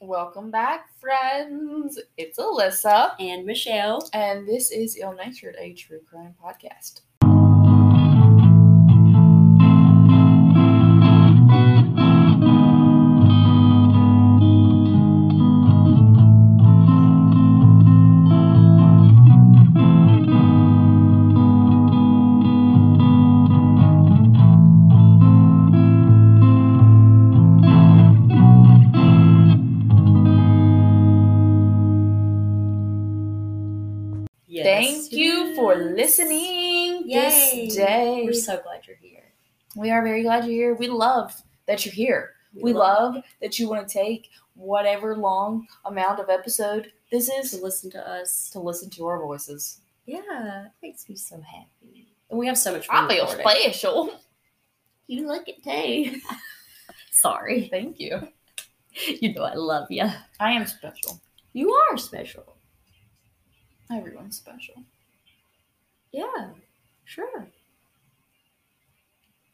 Welcome 0.00 0.50
back, 0.50 0.88
friends. 0.98 1.98
It's 2.16 2.38
Alyssa, 2.38 3.14
And 3.20 3.44
Michelle. 3.44 4.08
and 4.14 4.48
this 4.48 4.70
is 4.70 4.96
Ill 4.96 5.12
Natured, 5.14 5.56
a 5.58 5.74
true 5.74 6.00
crime 6.08 6.34
podcast. 6.42 7.02
Glad 38.80 38.86
you're 38.88 39.10
here. 39.10 39.32
We 39.76 39.90
are 39.90 40.02
very 40.02 40.22
glad 40.22 40.44
you're 40.44 40.54
here. 40.54 40.74
We 40.74 40.88
love 40.88 41.42
that 41.66 41.84
you're 41.84 41.94
here. 41.94 42.30
We 42.54 42.72
love 42.72 43.16
that 43.40 43.58
you 43.58 43.68
want 43.68 43.86
to 43.86 43.92
take 43.92 44.30
whatever 44.54 45.16
long 45.16 45.66
amount 45.84 46.18
of 46.18 46.28
episode 46.28 46.92
this 47.10 47.28
is 47.28 47.50
to 47.50 47.56
listen 47.58 47.90
to 47.90 48.08
us. 48.08 48.50
to 48.52 48.60
listen 48.60 48.88
to 48.90 49.06
our 49.06 49.20
voices. 49.20 49.80
Yeah, 50.06 50.66
it 50.66 50.72
makes 50.82 51.08
me 51.08 51.16
so 51.16 51.40
happy. 51.40 52.06
And 52.30 52.38
we 52.38 52.46
have 52.46 52.58
so 52.58 52.72
much 52.72 52.86
fun. 52.86 53.04
I 53.04 53.08
feel 53.08 53.26
special. 53.26 54.20
You 55.06 55.26
look 55.26 55.48
it 55.48 55.62
too. 55.62 56.20
Sorry. 57.10 57.68
Thank 57.68 57.98
you. 57.98 58.28
You 59.20 59.34
know 59.34 59.42
I 59.42 59.54
love 59.54 59.90
you. 59.90 60.08
I 60.38 60.52
am 60.52 60.66
special. 60.66 61.20
You 61.52 61.72
are 61.72 61.96
special. 61.96 62.56
Everyone's 63.92 64.36
special. 64.36 64.84
Yeah, 66.12 66.50
sure. 67.04 67.48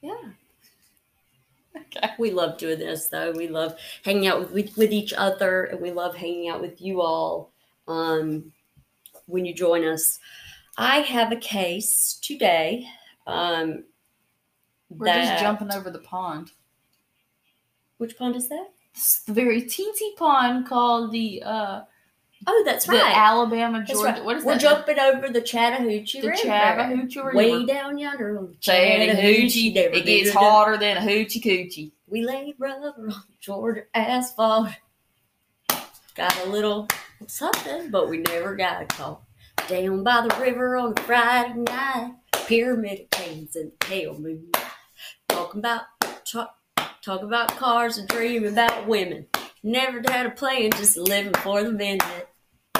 Yeah. 0.00 0.30
Okay. 1.76 2.10
We 2.18 2.30
love 2.30 2.58
doing 2.58 2.78
this 2.78 3.08
though. 3.08 3.32
We 3.32 3.48
love 3.48 3.78
hanging 4.04 4.26
out 4.26 4.52
with, 4.52 4.76
with, 4.76 4.92
each 4.92 5.12
other 5.12 5.64
and 5.64 5.80
we 5.80 5.90
love 5.90 6.14
hanging 6.14 6.48
out 6.48 6.60
with 6.60 6.80
you 6.80 7.00
all 7.00 7.52
um, 7.86 8.52
when 9.26 9.44
you 9.44 9.54
join 9.54 9.84
us. 9.84 10.18
I 10.78 10.98
have 11.00 11.32
a 11.32 11.36
case 11.36 12.18
today. 12.22 12.86
Um, 13.26 13.84
We're 14.88 15.06
just 15.06 15.42
jumping 15.42 15.72
over 15.72 15.90
the 15.90 15.98
pond. 16.00 16.50
Which 17.98 18.16
pond 18.16 18.36
is 18.36 18.48
that? 18.48 18.68
It's 18.94 19.22
the 19.22 19.32
very 19.32 19.62
teensy 19.62 20.16
pond 20.16 20.66
called 20.66 21.12
the 21.12 21.42
uh 21.44 21.80
Oh, 22.48 22.62
that's 22.64 22.86
the 22.86 22.92
right. 22.92 23.16
Alabama 23.16 23.84
Georgia. 23.84 24.04
right. 24.12 24.24
What 24.24 24.36
is 24.36 24.44
We're 24.44 24.52
that? 24.54 24.60
jumping 24.60 24.98
over 25.00 25.28
the 25.28 25.40
Chattahoochee 25.40 26.20
the 26.20 26.28
River. 26.28 26.42
Chattahoochee 26.42 27.18
River. 27.18 27.36
Way 27.36 27.66
down 27.66 27.98
yonder 27.98 28.38
on 28.38 28.46
the 28.48 28.54
Chattahoochee. 28.60 29.74
never 29.74 29.94
It 29.94 30.04
gets 30.06 30.30
hotter 30.30 30.76
than 30.76 30.96
a 30.96 31.00
hoochie 31.00 31.42
coochie. 31.42 31.92
We 32.06 32.24
laid 32.24 32.54
rubber 32.58 32.94
on 32.98 33.14
Georgia 33.40 33.82
asphalt. 33.94 34.68
Got 36.14 36.46
a 36.46 36.48
little 36.48 36.88
something, 37.26 37.90
but 37.90 38.08
we 38.08 38.18
never 38.18 38.54
got 38.54 38.82
a 38.82 38.86
call. 38.86 39.26
Down 39.68 40.04
by 40.04 40.26
the 40.28 40.36
river 40.40 40.76
on 40.76 40.94
a 40.96 41.00
Friday 41.02 41.54
night, 41.54 42.12
pyramid 42.46 43.00
of 43.00 43.10
canes 43.10 43.56
and 43.56 43.76
pale 43.80 44.16
moon. 44.18 44.50
Talking 45.28 45.58
about 45.58 45.82
talk, 46.24 46.56
talk 47.02 47.22
about 47.22 47.48
cars 47.56 47.98
and 47.98 48.08
dreaming 48.08 48.52
about 48.52 48.86
women. 48.86 49.26
Never 49.62 50.00
had 50.08 50.26
a 50.26 50.30
plan, 50.30 50.70
just 50.72 50.96
living 50.96 51.34
for 51.34 51.64
the 51.64 51.72
minute. 51.72 52.28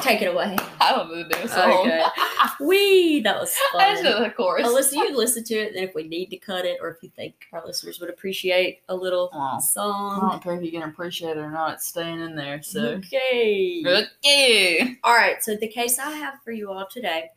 Take 0.02 0.22
it 0.22 0.26
away. 0.26 0.56
I 0.80 0.92
don't 0.92 1.08
know 1.10 1.22
the 1.28 1.38
new 1.40 1.48
song. 1.48 1.72
Okay. 1.80 2.02
Wee, 2.60 3.20
that 3.20 3.40
was 3.40 3.56
That's 3.74 4.00
fun. 4.00 4.04
just 4.04 4.22
the 4.22 4.30
chorus. 4.30 4.66
Alyssa, 4.66 4.92
you 4.92 5.16
listen 5.16 5.42
to 5.44 5.54
it, 5.54 5.74
and 5.74 5.88
if 5.88 5.94
we 5.94 6.04
need 6.06 6.26
to 6.30 6.36
cut 6.36 6.64
it, 6.64 6.78
or 6.80 6.90
if 6.90 7.02
you 7.02 7.10
think 7.16 7.34
our 7.52 7.66
listeners 7.66 7.98
would 8.00 8.10
appreciate 8.10 8.80
a 8.88 8.94
little 8.94 9.30
Aw. 9.32 9.56
I 9.56 9.60
song. 9.60 10.30
don't 10.30 10.42
care 10.42 10.54
if 10.56 10.62
you 10.62 10.70
can 10.70 10.82
appreciate 10.88 11.36
it 11.36 11.38
or 11.38 11.50
not. 11.50 11.74
It's 11.74 11.86
staying 11.86 12.20
in 12.20 12.36
there. 12.36 12.62
So 12.62 12.80
Okay. 13.04 13.82
okay. 13.86 14.96
All 15.02 15.14
right. 15.14 15.42
So 15.42 15.56
the 15.56 15.68
case 15.68 15.98
I 15.98 16.10
have 16.12 16.34
for 16.44 16.52
you 16.52 16.70
all 16.70 16.86
today 16.86 17.30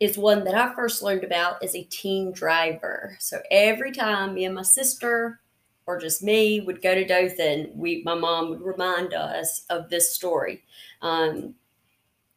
is 0.00 0.18
one 0.18 0.44
that 0.44 0.54
I 0.54 0.74
first 0.74 1.02
learned 1.02 1.24
about 1.24 1.62
as 1.62 1.74
a 1.76 1.84
teen 1.84 2.32
driver. 2.32 3.16
So 3.20 3.38
every 3.50 3.92
time 3.92 4.34
me 4.34 4.44
and 4.44 4.54
my 4.54 4.62
sister, 4.62 5.40
or 5.86 6.00
just 6.00 6.22
me, 6.22 6.60
would 6.62 6.82
go 6.82 6.94
to 6.94 7.04
Dothan, 7.04 7.72
we 7.74 8.02
my 8.04 8.14
mom 8.14 8.50
would 8.50 8.62
remind 8.62 9.14
us 9.14 9.64
of 9.70 9.88
this 9.90 10.10
story. 10.14 10.62
Um, 11.02 11.54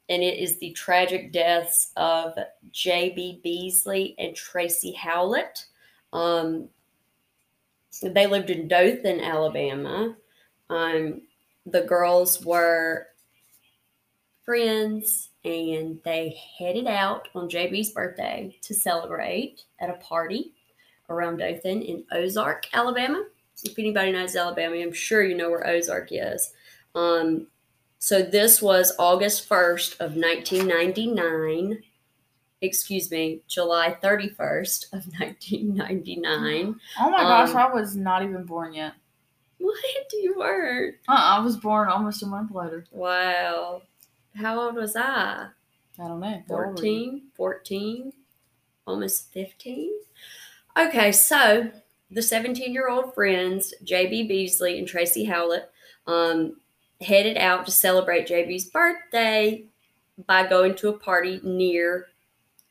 and 0.09 0.23
it 0.23 0.39
is 0.39 0.57
the 0.57 0.71
tragic 0.71 1.31
deaths 1.33 1.91
of 1.97 2.33
J.B. 2.71 3.41
Beasley 3.43 4.15
and 4.17 4.35
Tracie 4.35 4.93
Hawlett. 4.93 5.65
Um, 6.13 6.69
they 8.01 8.27
lived 8.27 8.49
in 8.49 8.67
Dothan, 8.67 9.19
Alabama. 9.19 10.15
Um, 10.69 11.21
the 11.65 11.81
girls 11.81 12.43
were 12.45 13.07
friends 14.45 15.29
and 15.43 15.99
they 16.05 16.37
headed 16.57 16.87
out 16.87 17.27
on 17.35 17.49
JB's 17.49 17.91
birthday 17.91 18.55
to 18.61 18.73
celebrate 18.73 19.63
at 19.79 19.89
a 19.89 19.93
party 19.93 20.53
around 21.09 21.37
Dothan 21.37 21.81
in 21.81 22.05
Ozark, 22.11 22.67
Alabama. 22.73 23.25
If 23.63 23.77
anybody 23.77 24.11
knows 24.11 24.35
Alabama, 24.35 24.75
I'm 24.75 24.93
sure 24.93 25.23
you 25.23 25.35
know 25.35 25.49
where 25.49 25.67
Ozark 25.67 26.09
is. 26.11 26.53
Um, 26.95 27.47
so 27.99 28.21
this 28.21 28.61
was 28.61 28.93
August 28.99 29.47
1st 29.49 29.93
of 29.99 30.15
1999. 30.15 31.83
Excuse 32.61 33.11
me, 33.11 33.41
July 33.47 33.95
31st 34.01 34.93
of 34.93 35.05
1999. 35.19 36.79
Oh 36.99 37.09
my 37.09 37.17
gosh, 37.17 37.49
Um, 37.49 37.57
I 37.57 37.73
was 37.73 37.95
not 37.95 38.23
even 38.23 38.43
born 38.45 38.73
yet. 38.73 38.93
What 39.59 39.75
you 40.13 40.35
word? 40.37 40.95
Uh, 41.07 41.13
I 41.17 41.39
was 41.39 41.57
born 41.57 41.89
almost 41.89 42.23
a 42.23 42.27
month 42.27 42.51
later. 42.51 42.85
Wow. 42.91 43.81
How 44.35 44.59
old 44.59 44.75
was 44.75 44.95
I? 44.95 45.47
I 45.99 46.07
don't 46.07 46.19
know. 46.19 46.43
How 46.49 46.55
old 46.65 46.79
were 46.79 46.85
you? 46.85 47.21
14, 47.21 47.21
14, 47.35 48.13
almost 48.85 49.31
15. 49.33 49.91
Okay, 50.77 51.11
so 51.11 51.71
the 52.11 52.21
17 52.21 52.71
year 52.71 52.87
old 52.89 53.13
friends, 53.15 53.73
JB 53.83 54.27
Beasley 54.27 54.77
and 54.77 54.87
Tracie 54.87 55.25
Hawlett, 55.25 55.71
um, 56.05 56.57
headed 57.01 57.37
out 57.37 57.65
to 57.65 57.71
celebrate 57.71 58.27
JB's 58.27 58.65
birthday 58.65 59.63
by 60.25 60.47
going 60.47 60.75
to 60.75 60.89
a 60.89 60.97
party 60.97 61.39
near 61.43 62.07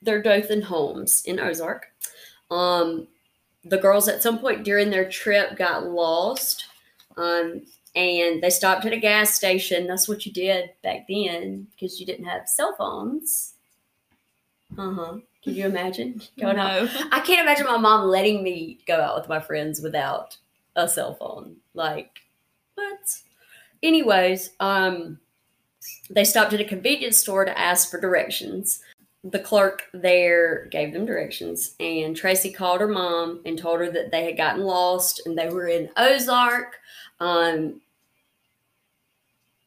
their 0.02 0.20
Dothan 0.20 0.62
homes 0.62 1.22
in 1.24 1.38
Ozark. 1.38 1.86
Um, 2.50 3.06
the 3.64 3.78
girls 3.78 4.08
at 4.08 4.22
some 4.22 4.38
point 4.38 4.64
during 4.64 4.90
their 4.90 5.08
trip 5.08 5.56
got 5.56 5.86
lost 5.86 6.66
um, 7.16 7.62
and 7.94 8.42
they 8.42 8.50
stopped 8.50 8.84
at 8.84 8.92
a 8.92 8.98
gas 8.98 9.34
station. 9.34 9.86
That's 9.86 10.08
what 10.08 10.26
you 10.26 10.32
did 10.32 10.70
back 10.82 11.06
then 11.08 11.66
because 11.72 11.98
you 11.98 12.06
didn't 12.06 12.26
have 12.26 12.48
cell 12.48 12.74
phones. 12.76 13.54
Uh 14.76 14.92
huh. 14.92 15.16
Can 15.42 15.54
you 15.54 15.66
imagine 15.66 16.20
going 16.38 16.58
out? 16.58 16.88
I 17.12 17.20
can't 17.20 17.40
imagine 17.40 17.66
my 17.66 17.78
mom 17.78 18.08
letting 18.08 18.42
me 18.42 18.78
go 18.86 19.00
out 19.00 19.16
with 19.18 19.28
my 19.28 19.40
friends 19.40 19.80
without 19.80 20.36
a 20.74 20.88
cell 20.88 21.14
phone. 21.14 21.56
Like, 21.72 22.18
what? 22.74 22.98
Anyways, 23.86 24.50
um, 24.58 25.18
they 26.10 26.24
stopped 26.24 26.52
at 26.52 26.60
a 26.60 26.64
convenience 26.64 27.16
store 27.16 27.44
to 27.44 27.56
ask 27.58 27.88
for 27.90 28.00
directions. 28.00 28.80
The 29.22 29.38
clerk 29.38 29.84
there 29.92 30.66
gave 30.66 30.92
them 30.92 31.06
directions, 31.06 31.74
and 31.80 32.16
Tracie 32.16 32.52
called 32.52 32.80
her 32.80 32.88
mom 32.88 33.42
and 33.46 33.56
told 33.56 33.78
her 33.80 33.90
that 33.92 34.10
they 34.10 34.24
had 34.24 34.36
gotten 34.36 34.62
lost 34.62 35.22
and 35.26 35.38
they 35.38 35.48
were 35.48 35.68
in 35.68 35.88
Ozark. 35.96 36.76
Um, 37.20 37.80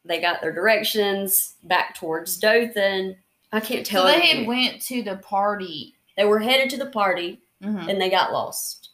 they 0.04 0.20
got 0.20 0.40
their 0.42 0.52
directions 0.52 1.54
back 1.64 1.94
towards 1.94 2.36
Dothan. 2.38 3.16
I 3.52 3.60
can't 3.60 3.84
tell. 3.84 4.06
So 4.06 4.12
they 4.12 4.26
had 4.26 4.46
went 4.46 4.80
to 4.82 5.02
the 5.02 5.16
party. 5.16 5.94
They 6.16 6.24
were 6.24 6.38
headed 6.40 6.68
to 6.70 6.76
the 6.76 6.90
party 6.90 7.40
Mm-hmm. 7.62 7.90
and 7.90 8.00
they 8.00 8.08
got 8.08 8.32
lost 8.32 8.88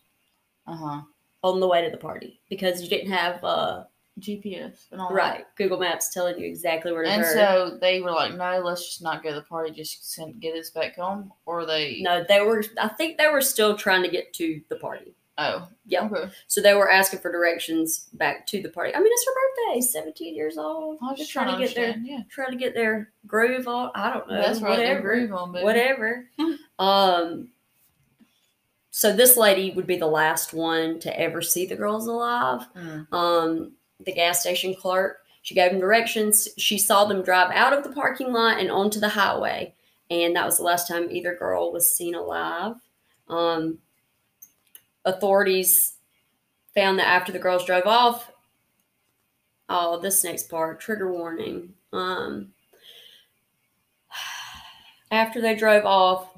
Uh 0.66 0.74
huh. 0.76 1.00
on 1.44 1.60
the 1.60 1.68
way 1.68 1.84
to 1.84 1.90
the 1.92 1.96
party 1.96 2.40
because 2.50 2.82
you 2.82 2.88
didn't 2.88 3.12
have 3.12 3.44
uh 3.44 3.84
GPS 4.20 4.86
and 4.92 5.00
all 5.00 5.10
right. 5.12 5.16
that. 5.24 5.32
right 5.38 5.44
Google 5.56 5.78
Maps 5.78 6.12
telling 6.12 6.38
you 6.38 6.46
exactly 6.46 6.90
where 6.92 7.02
to 7.04 7.08
And 7.10 7.22
turn. 7.22 7.34
so 7.34 7.78
they 7.80 8.00
were 8.00 8.10
like, 8.12 8.34
"No, 8.34 8.60
let's 8.64 8.84
just 8.86 9.02
not 9.02 9.22
go 9.22 9.28
to 9.30 9.34
the 9.36 9.42
party. 9.42 9.70
Just 9.72 10.10
send, 10.14 10.40
get 10.40 10.54
us 10.56 10.70
back 10.70 10.96
home." 10.96 11.32
Or 11.44 11.66
they? 11.66 12.00
no, 12.00 12.24
they 12.26 12.40
were. 12.40 12.64
I 12.80 12.88
think 12.88 13.18
they 13.18 13.28
were 13.28 13.42
still 13.42 13.76
trying 13.76 14.02
to 14.02 14.08
get 14.08 14.32
to 14.34 14.60
the 14.70 14.76
party. 14.76 15.12
Oh, 15.38 15.68
Yeah. 15.84 16.06
Okay. 16.06 16.30
So 16.46 16.62
they 16.62 16.72
were 16.72 16.90
asking 16.90 17.18
for 17.20 17.30
directions 17.30 18.08
back 18.14 18.46
to 18.46 18.62
the 18.62 18.70
party. 18.70 18.94
I 18.94 19.00
mean, 19.00 19.10
it's 19.12 19.26
her 19.26 19.32
birthday. 19.74 19.80
Seventeen 19.82 20.34
years 20.34 20.56
old. 20.56 20.96
I'm 21.02 21.14
just 21.14 21.30
trying 21.30 21.54
to 21.54 21.62
get 21.62 21.74
their. 21.76 21.94
Yeah, 22.02 22.20
trying 22.30 22.52
to 22.52 22.56
get 22.56 22.72
their 22.74 23.12
groove 23.26 23.68
on. 23.68 23.90
I 23.94 24.14
don't 24.14 24.30
know. 24.30 24.40
that's 24.40 24.60
right. 24.62 24.78
Whatever. 24.78 25.02
groove 25.02 25.32
on, 25.34 25.52
baby. 25.52 25.64
whatever. 25.64 26.24
um, 26.78 27.50
so 28.90 29.14
this 29.14 29.36
lady 29.36 29.72
would 29.72 29.86
be 29.86 29.98
the 29.98 30.06
last 30.06 30.54
one 30.54 30.98
to 31.00 31.20
ever 31.20 31.42
see 31.42 31.66
the 31.66 31.76
girls 31.76 32.06
alive. 32.06 32.66
Mm. 32.74 33.12
Um, 33.12 33.72
the 34.04 34.12
gas 34.12 34.40
station 34.40 34.74
clerk, 34.74 35.18
She 35.42 35.54
gave 35.54 35.70
them 35.70 35.80
directions. 35.80 36.48
She 36.58 36.78
saw 36.78 37.04
them 37.04 37.22
drive 37.22 37.50
out 37.52 37.72
of 37.72 37.84
the 37.84 37.92
parking 37.92 38.32
lot 38.32 38.58
and 38.60 38.70
onto 38.70 39.00
the 39.00 39.10
highway. 39.10 39.74
And 40.10 40.36
that 40.36 40.44
was 40.44 40.58
the 40.58 40.64
last 40.64 40.88
time 40.88 41.10
either 41.10 41.34
girl 41.34 41.72
was 41.72 41.90
seen 41.94 42.14
alive. 42.14 42.74
Um, 43.28 43.78
authorities 45.04 45.94
found 46.74 46.98
that 46.98 47.08
after 47.08 47.32
the 47.32 47.38
girls 47.38 47.64
drove 47.64 47.86
off, 47.86 48.30
oh, 49.68 49.98
this 50.00 50.22
next 50.24 50.48
part, 50.48 50.80
trigger 50.80 51.12
warning. 51.12 51.74
Um, 51.92 52.52
after 55.10 55.40
they 55.40 55.54
drove 55.54 55.84
off, 55.84 56.28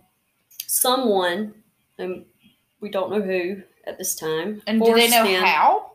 someone, 0.67 1.55
and 1.99 2.25
we 2.81 2.89
don't 2.91 3.11
know 3.11 3.21
who 3.21 3.63
at 3.85 3.99
this 3.99 4.15
time, 4.15 4.63
And 4.67 4.81
do 4.83 4.95
they 4.95 5.09
know 5.09 5.25
how? 5.45 5.93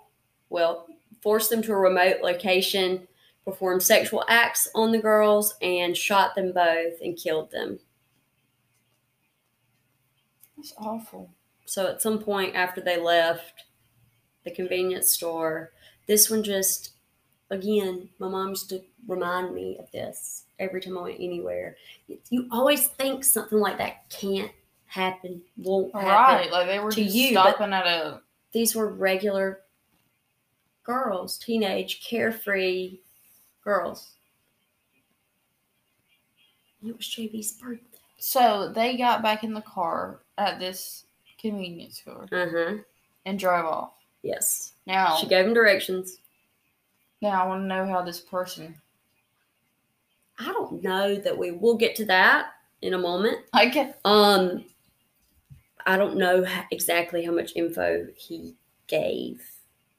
well, 0.50 0.88
forced 1.24 1.50
them 1.50 1.62
to 1.64 1.72
a 1.72 1.78
remote 1.78 2.18
location, 2.22 3.08
performed 3.46 3.82
sexual 3.82 4.26
acts 4.28 4.68
on 4.76 4.92
the 4.92 5.00
girls, 5.00 5.56
and 5.62 5.96
shot 5.96 6.36
them 6.36 6.52
both 6.52 6.94
and 7.02 7.18
killed 7.18 7.50
them. 7.50 7.80
That's 10.58 10.74
awful. 10.78 11.30
So 11.66 11.88
at 11.88 12.02
some 12.02 12.20
point 12.20 12.56
after 12.56 12.82
they 12.82 13.00
left 13.00 13.64
the 14.44 14.52
convenience 14.52 15.10
store, 15.10 15.72
this 16.08 16.30
one 16.30 16.44
just, 16.44 16.92
again, 17.50 18.10
my 18.20 18.28
mom 18.28 18.50
used 18.50 18.70
to 18.70 18.82
remind 19.08 19.56
me 19.56 19.78
of 19.80 19.90
this 19.92 20.44
every 20.60 20.82
time 20.82 20.98
I 20.98 21.04
went 21.04 21.16
anywhere. 21.20 21.78
You 22.30 22.48
always 22.52 22.88
think 22.88 23.24
something 23.24 23.60
like 23.60 23.78
that 23.78 24.10
can't 24.10 24.52
happen, 24.86 25.42
won't 25.58 25.94
happen. 25.96 26.10
Right, 26.10 26.52
like 26.52 26.68
they 26.68 26.80
were 26.80 26.92
to 26.92 27.04
just 27.04 27.16
you, 27.16 27.32
stopping 27.32 27.74
at 27.74 27.88
a. 27.88 28.22
these 28.52 28.76
were 28.76 28.90
regular 28.94 29.63
girls, 30.84 31.38
teenage, 31.38 32.02
carefree 32.02 33.00
girls. 33.64 34.12
It 36.86 36.98
was 36.98 37.08
JB's 37.08 37.54
birthday. 37.54 38.00
So 38.18 38.72
they 38.74 38.98
got 38.98 39.22
back 39.22 39.44
in 39.44 39.54
the 39.54 39.62
car 39.62 40.20
at 40.38 40.60
this 40.60 41.06
convenience 41.40 42.00
store 42.00 42.28
huh. 42.32 42.78
and 43.26 43.40
drove 43.40 43.66
off. 43.66 43.94
Yes. 44.22 44.74
Now, 44.86 45.18
She 45.18 45.28
gave 45.28 45.46
him 45.46 45.54
directions. 45.54 46.18
now 47.22 47.44
I 47.44 47.48
want 47.48 47.64
to 47.64 47.68
know 47.68 47.86
how 47.86 48.02
this 48.02 48.20
person. 48.20 48.76
I 50.40 50.46
don't 50.46 50.82
know 50.84 51.16
that 51.16 51.38
we 51.38 51.52
will 51.52 51.76
get 51.76 51.96
to 51.98 52.06
that 52.06 52.48
in 52.82 52.94
a 52.94 52.98
moment. 52.98 53.38
Get. 53.72 54.00
Um, 54.04 54.66
I 55.86 55.98
don't 55.98 56.18
know 56.18 56.46
exactly 56.72 57.24
how 57.24 57.32
much 57.32 57.54
info 57.56 58.08
he 58.16 58.56
gave. 58.88 59.42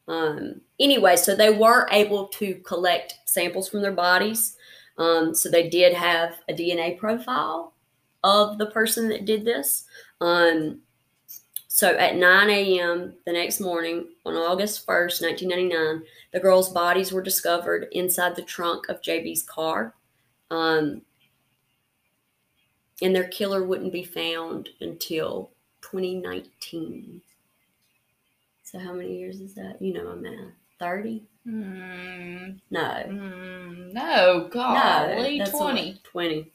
Um, 0.07 0.61
anyway, 0.79 1.17
so 1.17 1.35
they 1.35 1.51
were 1.51 1.89
able 1.91 2.29
to 2.29 2.57
collect 2.57 3.19
samples 3.25 3.69
from 3.69 3.83
their 3.83 3.93
bodies. 3.93 4.57
Um, 4.99 5.35
so 5.35 5.49
they 5.49 5.69
did 5.69 5.95
have 5.95 6.37
a 6.49 6.53
DNA 6.53 6.99
profile 6.99 7.75
of 8.23 8.59
the 8.59 8.67
person 8.67 9.09
that 9.09 9.25
did 9.25 9.45
this. 9.45 9.85
Um, 10.21 10.81
so 11.69 11.97
at 11.97 12.17
9 12.17 12.51
a.m. 12.51 13.15
the 13.27 13.33
next 13.33 13.61
morning, 13.61 14.07
on 14.25 14.35
August 14.35 14.87
1st, 14.87 15.23
1999, 15.23 16.03
the 16.33 16.41
girls' 16.41 16.73
bodies 16.73 17.13
were 17.13 17.23
discovered 17.23 17.89
inside 17.91 18.37
the 18.37 18.43
trunk 18.43 18.89
of 18.89 19.03
JB's 19.03 19.43
car. 19.43 19.95
Um, 20.51 21.03
and 23.03 23.15
their 23.15 23.27
killer 23.27 23.65
wouldn't 23.65 23.93
be 23.93 24.05
found 24.05 24.69
until 24.81 25.51
2019. 25.83 27.21
So 28.75 28.81
how 28.81 28.93
many 28.93 29.17
years 29.17 29.41
is 29.41 29.55
that? 29.55 29.81
You 29.81 29.93
know 29.95 30.05
my 30.05 30.15
math. 30.17 30.51
30? 30.81 31.23
Mm, 31.47 32.59
No. 32.73 32.81
mm, 32.81 33.93
no, 33.93 34.49
that's 35.39 35.53
not- 35.53 35.59
twenty. 35.59 36.01
20. 36.03 36.51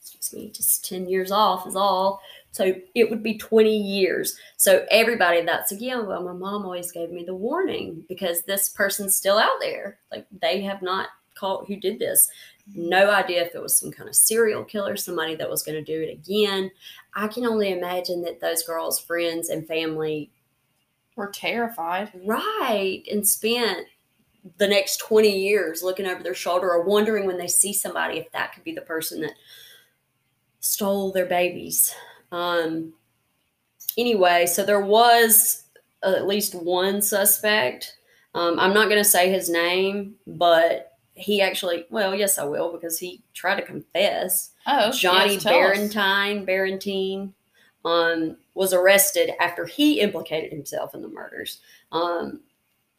Excuse 0.00 0.32
me, 0.34 0.50
just 0.50 0.84
10 0.88 1.08
years 1.08 1.30
off 1.30 1.64
is 1.68 1.76
all. 1.76 2.20
So 2.50 2.74
it 2.96 3.08
would 3.10 3.22
be 3.22 3.38
20 3.38 3.76
years. 3.76 4.36
So 4.56 4.84
everybody 4.90 5.42
that's 5.42 5.70
again, 5.70 6.06
well, 6.06 6.22
my 6.24 6.32
mom 6.32 6.64
always 6.64 6.90
gave 6.90 7.10
me 7.12 7.22
the 7.22 7.34
warning 7.34 8.04
because 8.08 8.42
this 8.42 8.68
person's 8.68 9.14
still 9.14 9.38
out 9.38 9.60
there. 9.60 9.98
Like 10.10 10.26
they 10.40 10.62
have 10.62 10.82
not 10.82 11.10
caught 11.36 11.66
who 11.68 11.76
did 11.76 12.00
this. 12.00 12.28
No 12.74 13.10
idea 13.10 13.44
if 13.44 13.54
it 13.54 13.62
was 13.62 13.76
some 13.78 13.92
kind 13.92 14.08
of 14.08 14.16
serial 14.16 14.64
killer, 14.64 14.96
somebody 14.96 15.36
that 15.36 15.48
was 15.50 15.62
going 15.62 15.76
to 15.76 15.84
do 15.84 16.02
it 16.02 16.10
again. 16.12 16.70
I 17.14 17.28
can 17.28 17.44
only 17.46 17.70
imagine 17.70 18.22
that 18.22 18.40
those 18.40 18.64
girls' 18.64 18.98
friends 18.98 19.48
and 19.50 19.66
family 19.68 20.30
We're 21.16 21.30
terrified. 21.30 22.12
right 22.24 23.02
and 23.10 23.26
spent 23.26 23.86
the 24.58 24.68
next 24.68 24.98
20 24.98 25.28
years 25.28 25.82
looking 25.82 26.06
over 26.06 26.22
their 26.22 26.34
shoulder 26.34 26.70
or 26.70 26.82
wondering 26.82 27.26
when 27.26 27.36
they 27.38 27.48
see 27.48 27.72
somebody 27.72 28.18
if 28.18 28.30
that 28.30 28.52
could 28.52 28.62
be 28.62 28.72
the 28.72 28.80
person 28.82 29.20
that 29.22 29.32
stole 30.60 31.10
their 31.10 31.26
babies 31.26 31.92
um 32.30 32.92
anyway 33.98 34.46
so 34.46 34.64
there 34.64 34.80
was 34.80 35.64
at 36.04 36.26
least 36.28 36.54
one 36.54 37.02
suspect 37.02 37.96
um, 38.34 38.58
i'm 38.60 38.72
not 38.74 38.88
going 38.88 39.02
to 39.02 39.08
say 39.08 39.30
his 39.30 39.48
name 39.48 40.14
but 40.28 40.92
he 41.14 41.40
actually 41.40 41.84
well 41.90 42.14
yes 42.14 42.38
i 42.38 42.44
will 42.44 42.72
because 42.72 42.98
he 43.00 43.22
tried 43.34 43.56
to 43.56 43.62
confess 43.62 44.50
Oh, 44.68 44.90
Johnny 44.90 45.34
yes. 45.34 45.44
Barentine, 45.44 46.44
Barentine, 46.44 47.32
um, 47.86 48.36
was 48.54 48.74
arrested 48.74 49.30
after 49.40 49.64
he 49.64 50.00
implicated 50.00 50.52
himself 50.52 50.94
in 50.94 51.00
the 51.00 51.08
murders 51.08 51.60
um, 51.92 52.40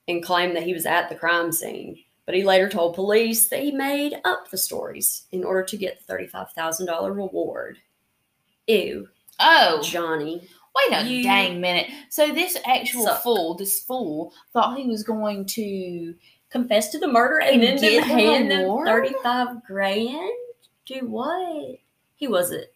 and 0.07 0.24
claimed 0.24 0.56
that 0.56 0.63
he 0.63 0.74
was 0.74 0.86
at 0.88 1.10
the 1.10 1.16
crime 1.16 1.51
scene. 1.51 2.00
But 2.25 2.34
he 2.36 2.44
later 2.44 2.68
told 2.68 2.95
police 2.95 3.48
that 3.50 3.62
he 3.62 3.72
made 3.72 4.19
up 4.25 4.50
the 4.50 4.57
stories 4.57 5.25
in 5.31 5.44
order 5.44 5.63
to 5.63 5.78
get 5.78 6.00
the 6.07 6.13
$35,000 6.13 7.16
reward. 7.16 7.78
Ew, 8.68 9.07
Oh, 9.39 9.81
Johnny. 9.84 10.48
wait 10.75 10.98
a 10.98 11.04
you- 11.06 11.24
dang 11.24 11.62
minute. 11.62 11.88
So 12.10 12.34
this 12.34 12.57
actual 12.66 13.04
Suck. 13.06 13.22
fool, 13.24 13.54
this 13.56 13.81
fool, 13.81 14.34
thought 14.54 14.78
he 14.78 14.88
was 14.88 15.04
going 15.04 15.45
to. 15.45 16.16
confess 16.50 16.89
to 16.92 16.98
the 16.98 17.07
murder 17.07 17.39
and, 17.39 17.56
And 17.56 17.63
then 17.63 17.75
get 17.75 17.81
did 17.89 18.04
the 18.04 18.07
hand 18.07 18.50
them 18.50 18.86
35 18.86 19.66
grand? 19.66 20.31
Do 20.86 20.95
what? 21.06 21.75
He 22.16 22.30
wasn't, 22.30 22.68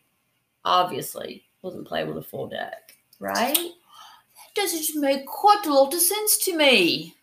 obviously, 0.66 1.46
wasn't 1.62 1.88
playing 1.88 2.08
with 2.08 2.18
a 2.18 2.24
full 2.24 2.48
deck, 2.48 2.96
right? 3.20 3.56
That 3.56 4.56
doesn't 4.56 5.00
make 5.02 5.26
quite 5.26 5.66
a 5.66 5.74
lot 5.74 5.94
of 5.94 6.00
sense 6.02 6.38
to 6.46 6.56
me. 6.58 7.16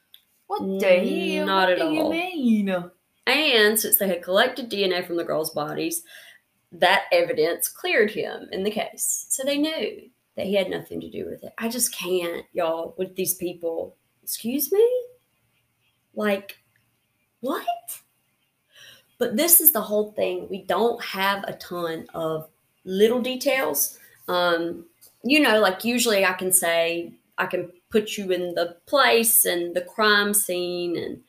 What 0.46 0.78
the 0.78 0.86
Mm, 0.86 1.34
hell? 1.36 1.46
not 1.46 1.68
what 1.68 1.72
at 1.72 1.78
do 1.78 1.94
you 1.94 2.00
all. 2.02 2.10
mean? 2.10 2.90
And 3.26 3.78
since 3.78 3.98
they 3.98 4.08
had 4.08 4.22
collected 4.22 4.70
DNA 4.70 5.06
from 5.06 5.16
the 5.16 5.24
girls' 5.24 5.50
bodies, 5.50 6.02
that 6.72 7.04
evidence 7.12 7.68
cleared 7.68 8.10
him 8.10 8.48
in 8.52 8.62
the 8.62 8.70
case. 8.70 9.26
So 9.28 9.42
they 9.44 9.58
knew 9.58 10.10
that 10.36 10.46
he 10.46 10.54
had 10.54 10.70
nothing 10.70 11.00
to 11.00 11.10
do 11.10 11.26
with 11.26 11.42
it. 11.44 11.52
I 11.58 11.68
just 11.68 11.94
can't, 11.94 12.46
y'all, 12.52 12.94
with 12.96 13.14
these 13.16 13.34
people. 13.34 13.96
Excuse 14.22 14.70
me? 14.72 14.86
Like, 16.14 16.58
what? 17.40 17.66
But 19.18 19.36
this 19.36 19.60
is 19.60 19.72
the 19.72 19.80
whole 19.80 20.12
thing. 20.12 20.48
We 20.48 20.62
don't 20.62 21.02
have 21.04 21.44
a 21.44 21.54
ton 21.54 22.06
of 22.14 22.48
little 22.84 23.20
details. 23.20 23.98
Um, 24.28 24.86
you 25.24 25.40
know, 25.40 25.60
like 25.60 25.84
usually 25.84 26.24
I 26.24 26.32
can 26.32 26.52
say, 26.52 27.12
I 27.38 27.46
can 27.46 27.70
put 27.90 28.16
you 28.16 28.30
in 28.30 28.54
the 28.54 28.76
place 28.86 29.44
and 29.44 29.74
the 29.74 29.80
crime 29.80 30.34
scene 30.34 30.96
and 30.96 31.20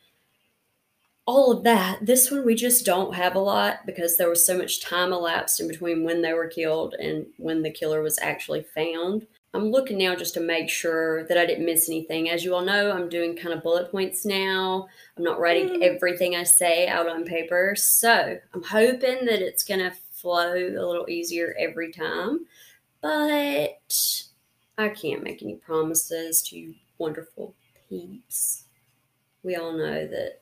all 1.25 1.51
of 1.51 1.63
that. 1.63 2.06
This 2.06 2.32
one 2.32 2.46
we 2.46 2.56
just 2.56 2.86
don't 2.86 3.13
have 3.15 3.36
a 3.36 3.39
lot 3.39 3.86
because 3.86 4.18
there 4.18 4.29
was 4.29 4.46
so 4.46 4.58
much 4.58 4.82
time 4.82 5.13
elapsed 5.13 5.60
in 5.60 5.68
between 5.68 6.03
when 6.03 6.22
they 6.22 6.34
were 6.34 6.48
killed 6.48 6.96
and 6.96 7.27
when 7.38 7.62
the 7.62 7.70
killer 7.72 8.01
was 8.01 8.18
actually 8.20 8.63
found. 8.63 9.27
I'm 9.53 9.72
looking 9.72 9.98
now 9.98 10.15
just 10.15 10.36
to 10.36 10.39
make 10.41 10.70
sure 10.70 11.24
that 11.25 11.38
I 11.38 11.46
didn't 11.46 11.65
miss 11.65 11.89
anything. 11.89 12.29
As 12.29 12.44
you 12.44 12.53
all 12.53 12.63
know, 12.63 12.91
I'm 12.91 13.10
doing 13.10 13.36
kind 13.36 13.53
of 13.53 13.63
bullet 13.63 13.91
points 13.91 14.25
now. 14.25 14.88
I'm 15.18 15.24
not 15.24 15.39
writing 15.39 15.70
Mm. 15.70 15.82
everything 15.84 16.36
I 16.36 16.44
say 16.44 16.88
out 16.88 17.08
on 17.10 17.25
paper. 17.25 17.74
So 17.75 18.38
I'm 18.53 18.63
hoping 18.63 19.25
that 19.25 19.41
it's 19.41 19.63
going 19.63 19.79
to 19.79 19.91
flow 20.12 20.53
a 20.53 20.86
little 20.86 21.10
easier 21.10 21.56
every 21.60 21.91
time. 21.91 22.46
But 23.01 24.22
I 24.77 24.89
can't 24.89 25.24
make 25.24 25.41
any 25.41 25.56
promises 25.56 26.41
to 26.44 26.58
you 26.58 26.75
wonderful 26.98 27.56
peeps. 27.89 28.65
We 29.44 29.56
all 29.56 29.74
know 29.74 30.06
that 30.08 30.41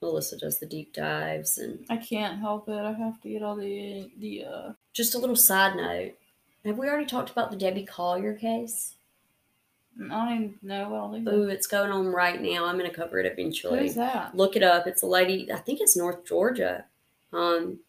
Melissa 0.00 0.36
does 0.36 0.58
the 0.58 0.66
deep 0.66 0.92
dives 0.92 1.58
and 1.58 1.84
I 1.88 1.96
can't 1.96 2.40
help 2.40 2.68
it. 2.68 2.72
I 2.72 2.92
have 2.92 3.20
to 3.20 3.28
get 3.28 3.42
all 3.42 3.56
the 3.56 4.10
the 4.18 4.44
uh. 4.44 4.72
just 4.92 5.14
a 5.14 5.18
little 5.18 5.36
side 5.36 5.76
note. 5.76 6.14
Have 6.64 6.78
we 6.78 6.88
already 6.88 7.06
talked 7.06 7.30
about 7.30 7.50
the 7.50 7.56
Debbie 7.56 7.84
Collier 7.84 8.34
case? 8.34 8.94
I 10.00 10.08
don't 10.08 10.34
even 10.34 10.54
know 10.62 10.88
what 10.88 11.00
all 11.00 11.12
these. 11.12 11.26
Ooh, 11.28 11.48
it's 11.48 11.66
going 11.66 11.90
on 11.90 12.06
right 12.06 12.40
now. 12.40 12.64
I'm 12.64 12.78
going 12.78 12.88
to 12.88 12.96
cover 12.96 13.18
it 13.18 13.30
eventually. 13.30 13.80
Who's 13.80 13.94
that? 13.96 14.34
Look 14.34 14.56
it 14.56 14.62
up. 14.62 14.86
It's 14.86 15.02
a 15.02 15.06
lady, 15.06 15.52
I 15.52 15.58
think 15.58 15.80
it's 15.80 15.96
North 15.96 16.24
Georgia. 16.24 16.86
Um, 17.32 17.80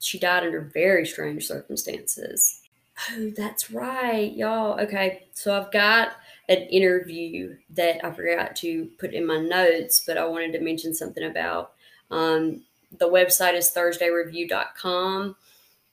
she 0.00 0.18
died 0.18 0.44
under 0.44 0.60
very 0.60 1.06
strange 1.06 1.46
circumstances. 1.46 2.61
Oh, 3.10 3.32
that's 3.36 3.70
right, 3.70 4.32
y'all. 4.32 4.78
Okay, 4.80 5.24
so 5.32 5.58
I've 5.58 5.72
got 5.72 6.12
an 6.48 6.58
interview 6.62 7.56
that 7.70 8.04
I 8.04 8.12
forgot 8.12 8.56
to 8.56 8.90
put 8.98 9.14
in 9.14 9.26
my 9.26 9.38
notes, 9.38 10.02
but 10.06 10.18
I 10.18 10.26
wanted 10.26 10.52
to 10.52 10.60
mention 10.60 10.94
something 10.94 11.24
about. 11.24 11.72
Um, 12.10 12.62
the 12.98 13.08
website 13.08 13.54
is 13.54 13.72
thursdayreview.com, 13.72 15.36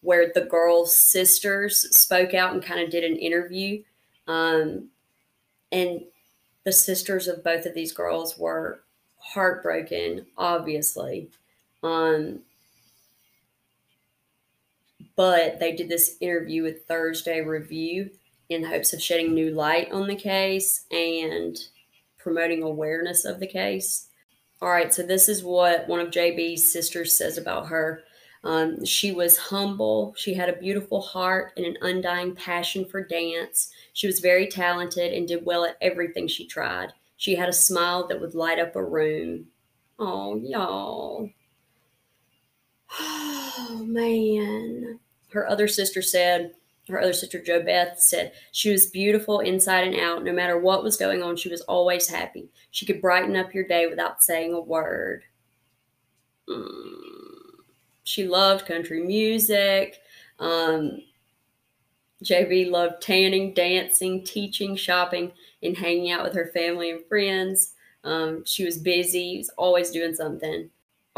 where 0.01 0.31
the 0.33 0.41
girls' 0.41 0.95
sisters 0.95 1.95
spoke 1.95 2.33
out 2.33 2.53
and 2.53 2.63
kind 2.63 2.81
of 2.81 2.89
did 2.89 3.03
an 3.03 3.17
interview. 3.17 3.83
Um, 4.27 4.89
and 5.71 6.01
the 6.65 6.71
sisters 6.71 7.27
of 7.27 7.43
both 7.43 7.65
of 7.65 7.73
these 7.73 7.93
girls 7.93 8.37
were 8.37 8.81
heartbroken, 9.17 10.25
obviously. 10.37 11.29
Um, 11.83 12.41
but 15.19 15.59
they 15.59 15.73
did 15.73 15.89
this 15.89 16.15
interview 16.21 16.63
with 16.63 16.85
Thursday 16.85 17.41
Review 17.41 18.09
in 18.47 18.63
hopes 18.63 18.93
of 18.93 19.01
shedding 19.01 19.33
new 19.33 19.51
light 19.51 19.91
on 19.91 20.07
the 20.07 20.15
case 20.15 20.85
and 20.91 21.57
promoting 22.17 22.63
awareness 22.63 23.25
of 23.25 23.41
the 23.41 23.45
case. 23.45 24.07
All 24.61 24.69
right, 24.69 24.93
so 24.93 25.03
this 25.03 25.27
is 25.27 25.43
what 25.43 25.89
one 25.89 25.99
of 25.99 26.07
JB's 26.07 26.71
sisters 26.71 27.17
says 27.17 27.37
about 27.37 27.67
her. 27.67 28.01
Um, 28.45 28.85
she 28.85 29.11
was 29.11 29.37
humble. 29.37 30.13
She 30.15 30.35
had 30.35 30.47
a 30.47 30.55
beautiful 30.55 31.01
heart 31.01 31.51
and 31.57 31.65
an 31.65 31.75
undying 31.81 32.33
passion 32.33 32.85
for 32.85 33.03
dance. 33.03 33.71
She 33.91 34.07
was 34.07 34.21
very 34.21 34.47
talented 34.47 35.11
and 35.11 35.27
did 35.27 35.43
well 35.43 35.65
at 35.65 35.75
everything 35.81 36.29
she 36.29 36.47
tried. 36.47 36.93
She 37.17 37.35
had 37.35 37.49
a 37.49 37.53
smile 37.53 38.07
that 38.07 38.21
would 38.21 38.35
light 38.35 38.57
up 38.57 38.73
a 38.77 38.85
room. 38.85 39.47
Oh, 39.99 40.37
y'all. 40.37 41.29
Oh, 43.61 43.83
man. 43.85 44.99
Her 45.31 45.47
other 45.47 45.67
sister 45.67 46.01
said, 46.01 46.53
her 46.89 46.99
other 46.99 47.13
sister, 47.13 47.41
Jo 47.41 47.61
Beth, 47.61 47.99
said 47.99 48.33
she 48.51 48.71
was 48.71 48.87
beautiful 48.87 49.39
inside 49.39 49.87
and 49.87 49.99
out. 49.99 50.23
No 50.23 50.33
matter 50.33 50.57
what 50.57 50.83
was 50.83 50.97
going 50.97 51.21
on, 51.21 51.35
she 51.35 51.49
was 51.49 51.61
always 51.61 52.09
happy. 52.09 52.49
She 52.71 52.85
could 52.85 53.01
brighten 53.01 53.35
up 53.35 53.53
your 53.53 53.67
day 53.67 53.87
without 53.87 54.23
saying 54.23 54.53
a 54.53 54.59
word. 54.59 55.23
Mm. 56.49 57.19
She 58.03 58.27
loved 58.27 58.65
country 58.65 59.01
music. 59.01 59.99
Um, 60.39 61.03
JB 62.23 62.71
loved 62.71 63.01
tanning, 63.01 63.53
dancing, 63.53 64.23
teaching, 64.23 64.75
shopping, 64.75 65.31
and 65.61 65.77
hanging 65.77 66.11
out 66.11 66.23
with 66.23 66.33
her 66.33 66.51
family 66.53 66.91
and 66.91 67.05
friends. 67.05 67.73
Um, 68.03 68.43
she 68.45 68.65
was 68.65 68.77
busy, 68.77 69.37
was 69.37 69.49
always 69.57 69.91
doing 69.91 70.15
something. 70.15 70.69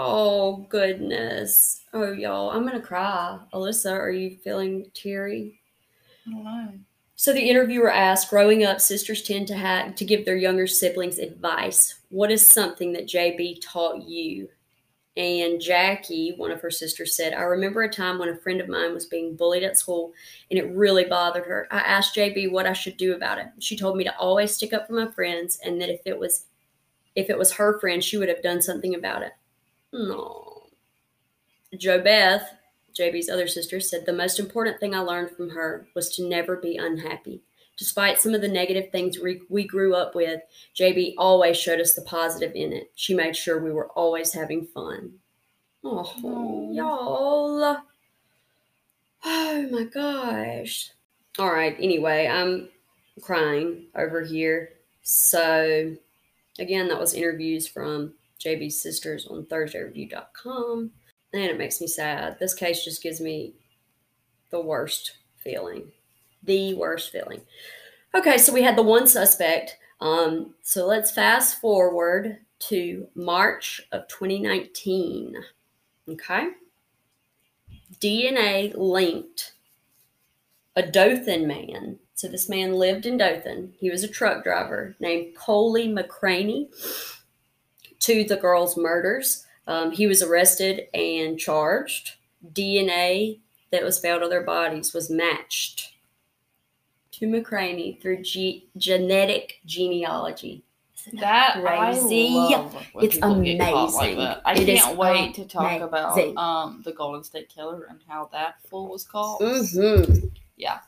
Oh, 0.03 0.65
goodness. 0.69 1.83
Oh, 1.93 2.11
y'all, 2.11 2.49
I'm 2.49 2.65
going 2.65 2.79
to 2.79 2.85
cry. 2.85 3.39
Alyssa, 3.53 3.91
are 3.91 4.09
you 4.09 4.37
feeling 4.43 4.89
teary? 4.93 5.59
I 6.27 6.31
don't 6.31 6.43
know. 6.43 6.73
So 7.15 7.33
the 7.33 7.49
interviewer 7.49 7.91
asked, 7.91 8.31
growing 8.31 8.63
up, 8.63 8.81
sisters 8.81 9.21
tend 9.21 9.47
to 9.49 9.55
have 9.55 9.93
to 9.93 10.05
give 10.05 10.25
their 10.25 10.37
younger 10.37 10.65
siblings 10.65 11.19
advice. 11.19 11.99
What 12.09 12.31
is 12.31 12.45
something 12.45 12.93
that 12.93 13.07
JB 13.07 13.59
taught 13.61 14.01
you? 14.01 14.49
And 15.15 15.61
Jackie, 15.61 16.33
one 16.35 16.49
of 16.49 16.61
her 16.61 16.71
sisters, 16.71 17.15
said, 17.15 17.33
I 17.33 17.41
remember 17.41 17.83
a 17.83 17.89
time 17.89 18.17
when 18.17 18.29
a 18.29 18.37
friend 18.37 18.59
of 18.59 18.69
mine 18.69 18.95
was 18.95 19.05
being 19.05 19.35
bullied 19.35 19.61
at 19.61 19.77
school 19.77 20.13
and 20.49 20.57
it 20.57 20.73
really 20.73 21.03
bothered 21.03 21.45
her. 21.45 21.67
I 21.69 21.79
asked 21.79 22.15
JB 22.15 22.51
what 22.51 22.65
I 22.65 22.73
should 22.73 22.97
do 22.97 23.13
about 23.13 23.37
it. 23.37 23.47
She 23.59 23.77
told 23.77 23.97
me 23.97 24.03
to 24.05 24.17
always 24.17 24.55
stick 24.55 24.73
up 24.73 24.87
for 24.87 24.93
my 24.93 25.11
friends 25.11 25.59
and 25.63 25.79
that 25.79 25.89
if 25.89 26.01
it 26.05 26.17
was 26.17 26.45
if 27.13 27.29
it 27.29 27.37
was 27.37 27.51
her 27.51 27.79
friend, 27.79 28.03
she 28.03 28.17
would 28.17 28.29
have 28.29 28.41
done 28.41 28.61
something 28.61 28.95
about 28.95 29.21
it. 29.21 29.33
No. 29.93 30.63
Jo 31.77 32.01
Beth, 32.01 32.49
JB's 32.97 33.29
other 33.29 33.47
sister, 33.47 33.79
said 33.79 34.05
the 34.05 34.13
most 34.13 34.39
important 34.39 34.79
thing 34.79 34.93
I 34.93 34.99
learned 34.99 35.31
from 35.31 35.49
her 35.51 35.87
was 35.95 36.15
to 36.15 36.27
never 36.27 36.55
be 36.55 36.77
unhappy. 36.77 37.41
Despite 37.77 38.19
some 38.19 38.35
of 38.35 38.41
the 38.41 38.47
negative 38.47 38.91
things 38.91 39.19
we, 39.19 39.41
we 39.49 39.65
grew 39.65 39.95
up 39.95 40.13
with, 40.13 40.41
JB 40.75 41.15
always 41.17 41.57
showed 41.57 41.79
us 41.79 41.93
the 41.93 42.01
positive 42.01 42.53
in 42.53 42.73
it. 42.73 42.91
She 42.95 43.13
made 43.13 43.35
sure 43.35 43.59
we 43.59 43.71
were 43.71 43.89
always 43.89 44.33
having 44.33 44.65
fun. 44.65 45.13
Oh, 45.83 46.03
Aw. 46.23 46.71
y'all. 46.73 47.77
Oh 49.23 49.67
my 49.71 49.83
gosh. 49.85 50.91
All 51.39 51.51
right, 51.51 51.75
anyway, 51.79 52.27
I'm 52.27 52.69
crying 53.21 53.85
over 53.95 54.21
here. 54.21 54.73
So, 55.01 55.95
again, 56.59 56.87
that 56.89 56.99
was 56.99 57.13
interviews 57.13 57.67
from 57.67 58.13
JB's 58.43 58.79
sisters 58.79 59.27
on 59.27 59.45
ThursdayReview.com. 59.45 60.91
And 61.33 61.43
it 61.43 61.57
makes 61.57 61.79
me 61.79 61.87
sad. 61.87 62.37
This 62.39 62.53
case 62.53 62.83
just 62.83 63.01
gives 63.01 63.21
me 63.21 63.53
the 64.49 64.61
worst 64.61 65.13
feeling. 65.37 65.91
The 66.43 66.73
worst 66.73 67.11
feeling. 67.11 67.41
Okay, 68.13 68.37
so 68.37 68.53
we 68.53 68.61
had 68.61 68.75
the 68.75 68.83
one 68.83 69.07
suspect. 69.07 69.77
Um, 70.01 70.55
so 70.61 70.85
let's 70.85 71.11
fast 71.11 71.61
forward 71.61 72.39
to 72.59 73.07
March 73.15 73.81
of 73.91 74.07
2019. 74.07 75.35
Okay. 76.09 76.47
DNA 77.99 78.73
linked 78.75 79.53
a 80.75 80.83
Dothan 80.83 81.47
man. 81.47 81.99
So 82.15 82.27
this 82.27 82.49
man 82.49 82.73
lived 82.73 83.05
in 83.05 83.17
Dothan. 83.17 83.73
He 83.79 83.89
was 83.89 84.03
a 84.03 84.07
truck 84.07 84.43
driver 84.43 84.95
named 84.99 85.35
Coley 85.35 85.87
McCraney 85.87 86.67
to 88.01 88.23
the 88.23 88.37
girls' 88.37 88.77
murders. 88.77 89.45
Um, 89.67 89.91
he 89.91 90.07
was 90.07 90.21
arrested 90.21 90.87
and 90.93 91.39
charged. 91.39 92.13
DNA 92.53 93.39
that 93.71 93.83
was 93.83 93.99
found 93.99 94.23
on 94.23 94.29
their 94.29 94.43
bodies 94.43 94.93
was 94.93 95.09
matched 95.09 95.93
to 97.11 97.27
McCraney 97.27 98.01
through 98.01 98.23
ge- 98.23 98.63
genetic 98.77 99.59
genealogy. 99.65 100.63
That 101.13 101.61
crazy? 101.61 102.27
I 102.27 102.33
love 102.33 102.73
when 102.93 103.05
It's 103.05 103.19
like 103.21 103.31
amazing. 103.31 104.17
that. 104.17 104.41
I 104.45 104.53
It 104.53 104.65
can't 104.65 104.97
wait 104.97 105.33
to 105.35 105.45
talk 105.45 105.81
about 105.81 106.17
um 106.37 106.81
the 106.85 106.91
Golden 106.93 107.23
State 107.23 107.49
Killer 107.49 107.87
and 107.89 107.99
how 108.07 108.29
that 108.31 108.55
fool 108.69 108.87
was 108.89 109.03
caught. 109.03 109.39
hmm 109.41 110.03
Yeah, 110.57 110.79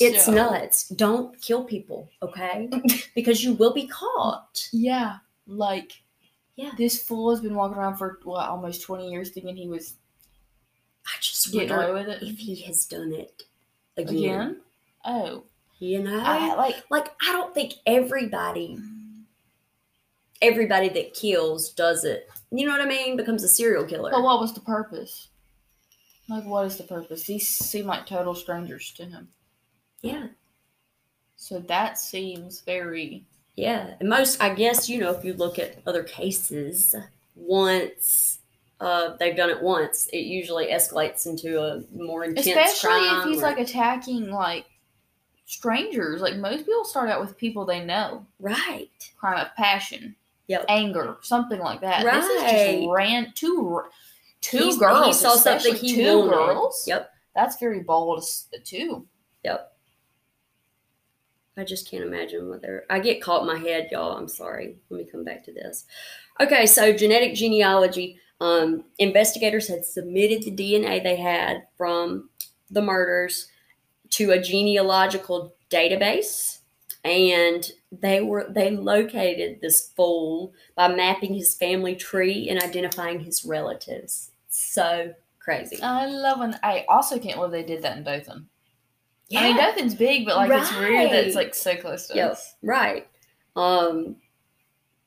It's 0.00 0.28
nuts. 0.28 0.88
Don't 0.90 1.40
kill 1.40 1.64
people, 1.64 2.08
okay? 2.22 2.68
because 3.14 3.42
you 3.42 3.54
will 3.54 3.72
be 3.72 3.86
caught. 3.88 4.68
Yeah, 4.72 5.18
like 5.46 6.02
Yeah. 6.58 6.72
this 6.76 7.00
fool 7.06 7.30
has 7.30 7.40
been 7.40 7.54
walking 7.54 7.78
around 7.78 7.96
for 7.98 8.18
what 8.24 8.48
almost 8.48 8.82
twenty 8.82 9.08
years 9.10 9.30
thinking 9.30 9.56
he 9.56 9.68
was 9.68 9.94
I 11.06 11.10
just 11.20 11.52
getting 11.52 11.70
wonder 11.70 11.92
away 11.92 12.00
with 12.04 12.08
it 12.08 12.22
if 12.28 12.36
he 12.36 12.60
has 12.62 12.84
done 12.84 13.12
it 13.12 13.44
again. 13.96 14.14
again. 14.16 14.60
Oh, 15.04 15.44
You 15.78 16.02
know, 16.02 16.20
I 16.20 16.56
like 16.56 16.84
like 16.90 17.14
I 17.22 17.30
don't 17.32 17.54
think 17.54 17.74
everybody, 17.86 18.76
everybody 20.42 20.88
that 20.88 21.14
kills 21.14 21.70
does 21.70 22.04
it. 22.04 22.28
You 22.50 22.66
know 22.66 22.72
what 22.72 22.80
I 22.80 22.86
mean? 22.88 23.16
Becomes 23.16 23.44
a 23.44 23.48
serial 23.48 23.84
killer. 23.84 24.10
But 24.10 24.22
what 24.24 24.40
was 24.40 24.52
the 24.52 24.60
purpose? 24.60 25.28
Like, 26.28 26.44
what 26.44 26.66
is 26.66 26.76
the 26.76 26.84
purpose? 26.84 27.22
These 27.22 27.48
seem 27.48 27.86
like 27.86 28.04
total 28.04 28.34
strangers 28.34 28.92
to 28.94 29.04
him. 29.06 29.28
yeah, 30.02 30.26
So 31.36 31.60
that 31.60 31.98
seems 31.98 32.60
very. 32.62 33.24
Yeah. 33.58 33.94
And 34.00 34.08
most, 34.08 34.40
I 34.42 34.54
guess, 34.54 34.88
you 34.88 34.98
know, 35.00 35.10
if 35.10 35.24
you 35.24 35.34
look 35.34 35.58
at 35.58 35.78
other 35.86 36.02
cases, 36.04 36.94
once 37.34 38.38
uh, 38.80 39.16
they've 39.18 39.36
done 39.36 39.50
it 39.50 39.60
once, 39.60 40.06
it 40.12 40.18
usually 40.20 40.66
escalates 40.68 41.26
into 41.26 41.60
a 41.60 41.82
more 41.92 42.24
intense 42.24 42.46
Especially 42.46 43.06
if 43.08 43.24
he's 43.24 43.38
or- 43.38 43.42
like 43.42 43.58
attacking, 43.58 44.30
like, 44.30 44.66
strangers. 45.46 46.20
Like, 46.20 46.36
most 46.36 46.64
people 46.66 46.84
start 46.84 47.08
out 47.10 47.20
with 47.20 47.36
people 47.36 47.64
they 47.64 47.84
know. 47.84 48.24
right. 48.38 48.90
Crime 49.18 49.44
of 49.44 49.54
passion. 49.56 50.14
Yep. 50.46 50.64
Anger. 50.68 51.16
Something 51.22 51.58
like 51.60 51.80
that. 51.82 52.04
This 52.04 52.24
is 52.24 52.42
just 52.80 52.88
ran 52.90 53.32
two. 53.34 53.82
Two 54.40 54.58
He's- 54.58 54.78
girls. 54.78 55.06
He 55.06 55.12
saw 55.14 55.34
something 55.34 55.74
he 55.74 55.94
two 55.94 56.18
wanted. 56.20 56.30
girls. 56.30 56.84
Yep. 56.86 57.10
That's 57.34 57.58
very 57.58 57.80
bold. 57.80 58.24
Too. 58.64 59.06
Yep. 59.44 59.72
I 61.58 61.64
just 61.64 61.90
can't 61.90 62.04
imagine 62.04 62.48
what 62.48 62.62
they're. 62.62 62.84
I 62.88 63.00
get 63.00 63.20
caught 63.20 63.40
in 63.40 63.48
my 63.48 63.58
head, 63.58 63.88
y'all. 63.90 64.16
I'm 64.16 64.28
sorry. 64.28 64.76
Let 64.90 64.98
me 64.98 65.10
come 65.10 65.24
back 65.24 65.44
to 65.44 65.52
this. 65.52 65.86
Okay, 66.40 66.66
so 66.66 66.92
genetic 66.92 67.34
genealogy. 67.34 68.18
Um, 68.40 68.84
investigators 68.98 69.66
had 69.66 69.84
submitted 69.84 70.44
the 70.44 70.52
DNA 70.52 71.02
they 71.02 71.16
had 71.16 71.64
from 71.76 72.30
the 72.70 72.80
murders 72.80 73.48
to 74.10 74.30
a 74.30 74.40
genealogical 74.40 75.56
database, 75.68 76.60
and 77.04 77.68
they 77.90 78.20
were 78.20 78.46
they 78.48 78.70
located 78.70 79.60
this 79.60 79.88
fool 79.96 80.52
by 80.76 80.86
mapping 80.86 81.34
his 81.34 81.56
family 81.56 81.96
tree 81.96 82.48
and 82.48 82.62
identifying 82.62 83.18
his 83.18 83.44
relatives. 83.44 84.30
So 84.48 85.12
crazy. 85.40 85.82
I 85.82 86.06
love 86.06 86.38
when. 86.38 86.58
I 86.62 86.84
also 86.88 87.18
can't 87.18 87.36
believe 87.36 87.50
they 87.50 87.64
did 87.64 87.82
that 87.82 87.96
in 87.96 88.04
Dothan. 88.04 88.48
I 89.36 89.42
mean, 89.42 89.56
Dothan's 89.56 89.94
big, 89.94 90.24
but 90.24 90.36
like 90.36 90.50
it's 90.50 90.74
weird 90.76 91.10
that 91.10 91.26
it's 91.26 91.36
like 91.36 91.54
so 91.54 91.76
close 91.76 92.06
to 92.08 92.16
Yep. 92.16 92.30
us. 92.32 92.54
Right. 92.62 93.08
Um 93.56 94.16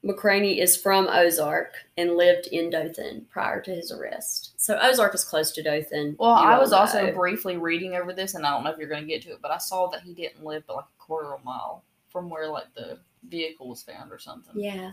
McCraney 0.03 0.57
is 0.57 0.75
from 0.75 1.07
Ozark 1.07 1.75
and 1.95 2.17
lived 2.17 2.47
in 2.47 2.71
Dothan 2.71 3.27
prior 3.29 3.61
to 3.61 3.71
his 3.71 3.91
arrest. 3.91 4.53
So 4.57 4.79
Ozark 4.81 5.13
is 5.13 5.23
close 5.23 5.51
to 5.51 5.61
Dothan. 5.61 6.15
Well, 6.17 6.31
I 6.31 6.57
was 6.57 6.73
also 6.73 7.11
briefly 7.13 7.57
reading 7.57 7.95
over 7.95 8.11
this, 8.11 8.33
and 8.33 8.43
I 8.43 8.49
don't 8.49 8.63
know 8.63 8.71
if 8.71 8.79
you're 8.79 8.89
going 8.89 9.03
to 9.03 9.07
get 9.07 9.21
to 9.23 9.33
it, 9.33 9.43
but 9.43 9.51
I 9.51 9.59
saw 9.59 9.87
that 9.89 10.01
he 10.01 10.15
didn't 10.15 10.43
live 10.43 10.63
but 10.65 10.77
like 10.77 10.85
a 10.85 10.99
quarter 11.03 11.33
of 11.35 11.41
a 11.41 11.43
mile 11.43 11.83
from 12.09 12.31
where 12.31 12.47
like 12.47 12.73
the 12.73 12.97
vehicle 13.29 13.69
was 13.69 13.83
found 13.83 14.11
or 14.11 14.17
something. 14.17 14.53
Yeah. 14.59 14.91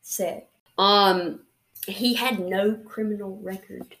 Sick. 0.00 0.48
Um, 0.78 1.40
he 1.86 2.14
had 2.14 2.40
no 2.40 2.74
criminal 2.74 3.38
record. 3.42 3.94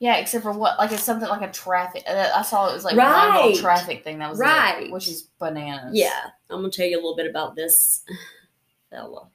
Yeah, 0.00 0.16
except 0.16 0.44
for 0.44 0.52
what? 0.52 0.78
Like 0.78 0.92
it's 0.92 1.02
something 1.02 1.28
like 1.28 1.42
a 1.42 1.50
traffic. 1.52 2.04
Uh, 2.06 2.30
I 2.34 2.42
saw 2.42 2.68
it 2.70 2.74
was 2.74 2.84
like 2.84 2.96
Right. 2.96 3.44
little 3.46 3.60
traffic 3.60 4.04
thing 4.04 4.18
that 4.20 4.30
was 4.30 4.38
it, 4.40 4.44
Right. 4.44 4.90
which 4.92 5.08
is 5.08 5.24
bananas. 5.40 5.90
Yeah, 5.96 6.26
I'm 6.50 6.60
gonna 6.60 6.70
tell 6.70 6.86
you 6.86 6.96
a 6.96 7.00
little 7.02 7.16
bit 7.16 7.26
about 7.28 7.56
this 7.56 8.04
fella. 8.90 9.26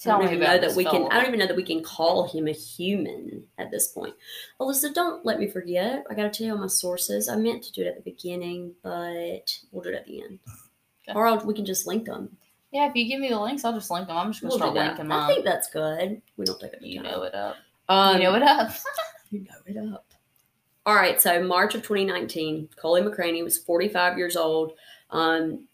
Tell 0.00 0.14
I 0.16 0.18
don't 0.20 0.26
me 0.30 0.32
even 0.36 0.42
about 0.46 0.60
know 0.62 0.68
that 0.68 0.76
we 0.76 0.84
can. 0.84 1.08
I 1.10 1.16
don't 1.16 1.26
even 1.26 1.38
know 1.40 1.46
that 1.48 1.56
we 1.56 1.64
can 1.64 1.82
call 1.82 2.28
him 2.28 2.46
a 2.46 2.52
human 2.52 3.44
at 3.58 3.70
this 3.72 3.88
point. 3.88 4.14
Alyssa, 4.60 4.94
don't 4.94 5.26
let 5.26 5.40
me 5.40 5.48
forget. 5.48 6.04
I 6.08 6.14
gotta 6.14 6.30
tell 6.30 6.46
you 6.46 6.52
all 6.52 6.58
my 6.60 6.68
sources. 6.68 7.28
I 7.28 7.34
meant 7.36 7.64
to 7.64 7.72
do 7.72 7.82
it 7.82 7.88
at 7.88 7.96
the 7.96 8.02
beginning, 8.10 8.74
but 8.82 9.58
we'll 9.72 9.82
do 9.82 9.88
it 9.90 9.96
at 9.96 10.06
the 10.06 10.22
end. 10.22 10.38
Okay. 11.08 11.18
Or 11.18 11.26
I'll, 11.26 11.44
we 11.44 11.52
can 11.52 11.64
just 11.66 11.86
link 11.86 12.04
them. 12.06 12.36
Yeah, 12.70 12.88
if 12.88 12.94
you 12.94 13.06
give 13.08 13.18
me 13.20 13.28
the 13.30 13.40
links, 13.40 13.64
I'll 13.64 13.72
just 13.72 13.90
link 13.90 14.06
them. 14.06 14.16
I'm 14.16 14.30
just 14.30 14.40
gonna 14.40 14.50
We'll 14.50 14.58
start 14.58 14.74
linking 14.74 15.10
I 15.10 15.26
think 15.26 15.44
that's 15.44 15.68
good. 15.68 16.22
We 16.36 16.44
don't 16.44 16.60
take 16.60 16.74
up 16.74 16.80
You 16.80 17.02
time. 17.02 17.10
know 17.10 17.22
it 17.24 17.34
up. 17.34 17.56
Um, 17.88 18.16
you 18.18 18.22
know 18.24 18.34
it 18.36 18.42
up. 18.42 18.70
You 19.30 19.40
know 19.40 19.60
it 19.66 19.76
up. 19.76 20.06
All 20.86 20.94
right, 20.94 21.20
so 21.20 21.42
March 21.42 21.74
of 21.74 21.82
2019, 21.82 22.70
Coley 22.76 23.02
McCraney 23.02 23.44
was 23.44 23.58
45 23.58 24.16
years 24.16 24.36
old. 24.36 24.72
Um, 25.10 25.66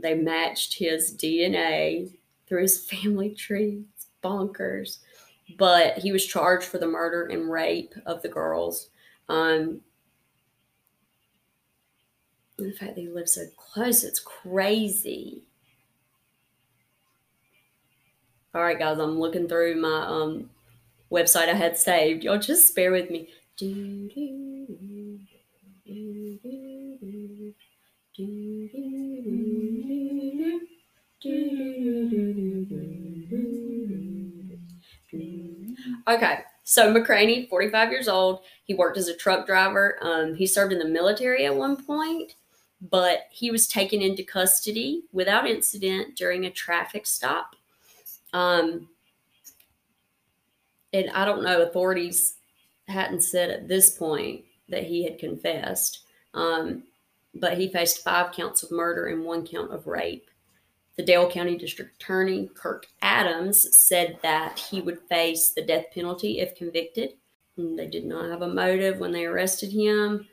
they 0.00 0.14
matched 0.14 0.78
his 0.78 1.16
DNA 1.16 2.12
through 2.48 2.62
his 2.62 2.84
family 2.90 3.34
tree. 3.34 3.84
It's 3.94 4.06
bonkers. 4.22 4.98
But 5.56 5.98
he 5.98 6.12
was 6.12 6.26
charged 6.26 6.66
for 6.66 6.78
the 6.78 6.86
murder 6.86 7.26
and 7.26 7.50
rape 7.50 7.94
of 8.04 8.20
the 8.22 8.28
girls. 8.28 8.90
Um, 9.28 9.80
the 12.58 12.72
fact 12.72 12.96
that 12.96 13.00
he 13.00 13.08
lived 13.08 13.28
so 13.28 13.44
close, 13.56 14.02
it's 14.02 14.20
crazy. 14.20 15.44
All 18.54 18.62
right, 18.62 18.78
guys, 18.78 18.98
I'm 18.98 19.18
looking 19.18 19.48
through 19.48 19.80
my 19.80 20.04
um, 20.06 20.50
website 21.10 21.48
I 21.48 21.54
had 21.54 21.78
saved. 21.78 22.24
Y'all 22.24 22.38
just 22.38 22.74
bear 22.74 22.90
with 22.92 23.10
me. 23.10 23.28
Okay, 36.08 36.38
so 36.64 36.92
McCraney, 36.92 37.48
45 37.48 37.90
years 37.90 38.08
old, 38.08 38.40
he 38.64 38.74
worked 38.74 38.96
as 38.96 39.08
a 39.08 39.16
truck 39.16 39.46
driver. 39.46 39.98
Um, 40.00 40.34
he 40.34 40.46
served 40.46 40.72
in 40.72 40.78
the 40.78 40.84
military 40.84 41.44
at 41.44 41.54
one 41.54 41.82
point, 41.84 42.36
but 42.80 43.26
he 43.30 43.50
was 43.50 43.66
taken 43.66 44.00
into 44.00 44.22
custody 44.22 45.02
without 45.12 45.46
incident 45.46 46.16
during 46.16 46.44
a 46.44 46.50
traffic 46.50 47.06
stop. 47.06 47.56
Um, 48.32 48.88
and 50.92 51.10
I 51.10 51.24
don't 51.24 51.42
know, 51.42 51.62
authorities 51.62 52.36
hadn't 52.88 53.22
said 53.22 53.50
at 53.50 53.68
this 53.68 53.90
point 53.90 54.44
that 54.68 54.84
he 54.84 55.04
had 55.04 55.18
confessed, 55.18 56.00
um, 56.34 56.82
but 57.34 57.58
he 57.58 57.68
faced 57.68 58.02
five 58.02 58.32
counts 58.32 58.62
of 58.62 58.70
murder 58.70 59.06
and 59.06 59.24
one 59.24 59.46
count 59.46 59.72
of 59.72 59.86
rape. 59.86 60.28
The 60.96 61.04
Dale 61.04 61.30
County 61.30 61.56
District 61.56 61.94
Attorney, 61.94 62.50
Kirk 62.54 62.86
Adams, 63.02 63.76
said 63.76 64.18
that 64.22 64.58
he 64.58 64.80
would 64.80 64.98
face 65.08 65.50
the 65.50 65.62
death 65.62 65.86
penalty 65.94 66.40
if 66.40 66.56
convicted. 66.56 67.12
And 67.56 67.78
they 67.78 67.86
did 67.86 68.04
not 68.04 68.30
have 68.30 68.42
a 68.42 68.48
motive 68.48 68.98
when 68.98 69.12
they 69.12 69.24
arrested 69.24 69.70
him. 69.70 70.26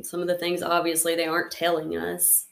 Some 0.00 0.20
of 0.20 0.28
the 0.28 0.38
things, 0.38 0.62
obviously, 0.62 1.16
they 1.16 1.26
aren't 1.26 1.50
telling 1.50 1.96
us. 1.96 2.46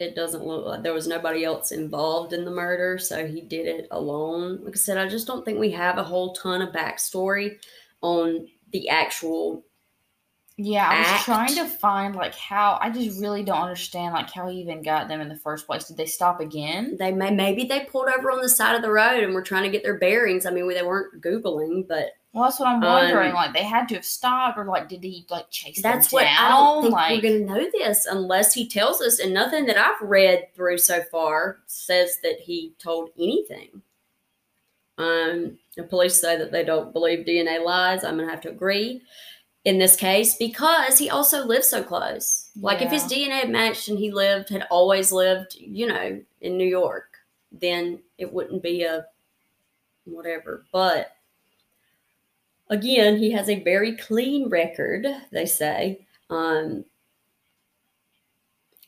It 0.00 0.14
doesn't 0.16 0.44
look 0.46 0.66
like 0.66 0.82
there 0.82 0.94
was 0.94 1.06
nobody 1.06 1.44
else 1.44 1.72
involved 1.72 2.32
in 2.32 2.44
the 2.44 2.50
murder, 2.50 2.98
so 2.98 3.26
he 3.26 3.42
did 3.42 3.66
it 3.68 3.86
alone. 3.90 4.64
Like 4.64 4.74
I 4.74 4.78
said, 4.78 4.98
I 4.98 5.08
just 5.08 5.26
don't 5.26 5.44
think 5.44 5.58
we 5.60 5.70
have 5.72 5.98
a 5.98 6.04
whole 6.04 6.32
ton 6.34 6.62
of 6.62 6.70
backstory 6.74 7.58
on 8.02 8.48
the 8.72 8.88
actual 8.88 9.64
Yeah, 10.56 10.86
I 10.88 10.98
was 10.98 11.08
act. 11.08 11.24
trying 11.24 11.54
to 11.56 11.64
find 11.66 12.14
like 12.14 12.34
how 12.36 12.78
I 12.82 12.90
just 12.90 13.18
really 13.18 13.42
don't 13.42 13.62
understand 13.62 14.12
like 14.12 14.30
how 14.30 14.48
he 14.48 14.58
even 14.60 14.82
got 14.82 15.08
them 15.08 15.20
in 15.20 15.28
the 15.28 15.36
first 15.36 15.66
place. 15.66 15.84
Did 15.86 15.96
they 15.96 16.06
stop 16.06 16.40
again? 16.40 16.96
they 16.98 17.12
may 17.12 17.30
maybe 17.30 17.64
they 17.64 17.84
pulled 17.86 18.08
over 18.08 18.30
on 18.30 18.42
the 18.42 18.48
side 18.48 18.76
of 18.76 18.82
the 18.82 18.90
road 18.90 19.22
and 19.24 19.32
were 19.34 19.42
trying 19.42 19.64
to 19.64 19.70
get 19.70 19.82
their 19.82 19.98
bearings. 19.98 20.44
I 20.46 20.50
mean, 20.50 20.68
they 20.68 20.82
weren't 20.82 21.22
googling, 21.22 21.88
but 21.88 22.10
Well, 22.32 22.44
that's 22.44 22.60
what 22.60 22.68
I'm 22.68 22.80
wondering. 22.80 23.30
Um, 23.30 23.34
like 23.34 23.52
they 23.52 23.64
had 23.64 23.88
to 23.88 23.96
have 23.96 24.04
stopped, 24.04 24.56
or 24.56 24.64
like 24.64 24.88
did 24.88 25.02
he 25.02 25.26
like 25.30 25.50
chase 25.50 25.82
that's 25.82 26.12
what 26.12 26.24
down? 26.24 26.36
I 26.38 26.48
don't 26.48 26.82
think 26.82 26.94
like, 26.94 27.22
we're 27.22 27.28
going 27.28 27.46
to 27.46 27.52
know 27.52 27.70
this 27.72 28.06
unless 28.06 28.54
he 28.54 28.68
tells 28.68 29.00
us. 29.00 29.18
And 29.18 29.34
nothing 29.34 29.66
that 29.66 29.76
I've 29.76 30.00
read 30.00 30.54
through 30.54 30.78
so 30.78 31.02
far 31.02 31.58
says 31.66 32.18
that 32.22 32.38
he 32.40 32.72
told 32.78 33.10
anything. 33.18 33.82
Um, 34.96 35.58
the 35.76 35.82
police 35.82 36.20
say 36.20 36.36
that 36.36 36.52
they 36.52 36.62
don't 36.62 36.92
believe 36.92 37.26
DNA 37.26 37.64
lies. 37.64 38.04
I'm 38.04 38.16
going 38.16 38.28
to 38.28 38.32
have 38.32 38.42
to 38.42 38.50
agree 38.50 39.02
in 39.64 39.78
this 39.78 39.96
case 39.96 40.36
because 40.36 40.98
he 40.98 41.10
also 41.10 41.44
lived 41.44 41.64
so 41.64 41.82
close. 41.82 42.50
Like 42.60 42.80
if 42.80 42.90
his 42.90 43.04
DNA 43.04 43.40
had 43.40 43.50
matched 43.50 43.88
and 43.88 43.98
he 43.98 44.10
lived, 44.12 44.50
had 44.50 44.66
always 44.70 45.10
lived, 45.10 45.56
you 45.58 45.86
know, 45.86 46.20
in 46.40 46.56
New 46.56 46.66
York, 46.66 47.16
then 47.50 48.00
it 48.18 48.32
wouldn't 48.32 48.62
be 48.62 48.84
a 48.84 49.06
whatever. 50.04 50.64
But 50.72 51.12
again, 52.70 53.18
he 53.18 53.30
has 53.32 53.48
a 53.48 53.62
very 53.62 53.96
clean 53.96 54.48
record, 54.48 55.06
they 55.30 55.44
say. 55.44 56.06
Um, 56.30 56.84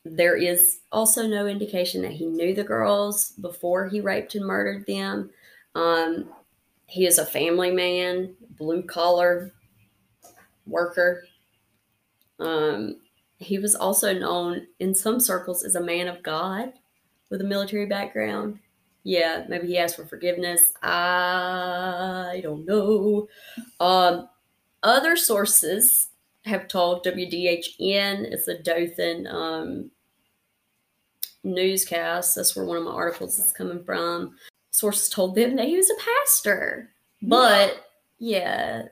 there 0.04 0.36
is 0.36 0.80
also 0.90 1.26
no 1.26 1.46
indication 1.46 2.02
that 2.02 2.12
he 2.12 2.26
knew 2.26 2.54
the 2.54 2.64
girls 2.64 3.32
before 3.40 3.88
he 3.88 4.00
raped 4.00 4.34
and 4.34 4.46
murdered 4.46 4.86
them. 4.86 5.30
Um, 5.74 6.30
he 6.86 7.06
is 7.06 7.18
a 7.18 7.26
family 7.26 7.70
man, 7.70 8.34
blue 8.56 8.82
collar 8.82 9.52
worker. 10.66 11.24
Um, 12.38 12.96
he 13.38 13.58
was 13.58 13.74
also 13.74 14.12
known 14.12 14.66
in 14.78 14.94
some 14.94 15.20
circles 15.20 15.64
as 15.64 15.74
a 15.74 15.80
man 15.80 16.08
of 16.08 16.22
God 16.22 16.72
with 17.30 17.40
a 17.40 17.44
military 17.44 17.86
background. 17.86 18.58
Yeah, 19.04 19.44
maybe 19.48 19.66
he 19.66 19.78
asked 19.78 19.96
for 19.96 20.06
forgiveness. 20.06 20.72
I 20.82 22.40
don't 22.42 22.64
know. 22.64 23.28
Um, 23.80 24.28
other 24.82 25.16
sources 25.16 26.08
have 26.44 26.68
told 26.68 27.04
WDHN, 27.04 28.24
it's 28.24 28.48
a 28.48 28.58
Dothan 28.58 29.26
um, 29.26 29.90
newscast. 31.44 32.34
That's 32.34 32.54
where 32.54 32.64
one 32.64 32.76
of 32.76 32.84
my 32.84 32.92
articles 32.92 33.38
is 33.38 33.52
coming 33.52 33.82
from. 33.84 34.36
Sources 34.70 35.08
told 35.08 35.34
them 35.34 35.56
that 35.56 35.66
he 35.66 35.76
was 35.76 35.90
a 35.90 35.94
pastor. 36.20 36.90
But 37.22 37.86
yeah, 38.18 38.84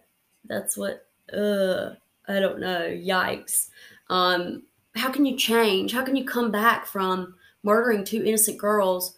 that's 0.44 0.76
what, 0.76 1.06
uh, 1.32 1.94
I 2.28 2.40
don't 2.40 2.60
know. 2.60 2.88
Yikes. 2.88 3.68
Um, 4.08 4.64
how 4.96 5.10
can 5.10 5.24
you 5.24 5.36
change? 5.36 5.92
How 5.92 6.04
can 6.04 6.16
you 6.16 6.24
come 6.24 6.50
back 6.50 6.86
from 6.86 7.34
murdering 7.62 8.04
two 8.04 8.24
innocent 8.24 8.58
girls 8.58 9.14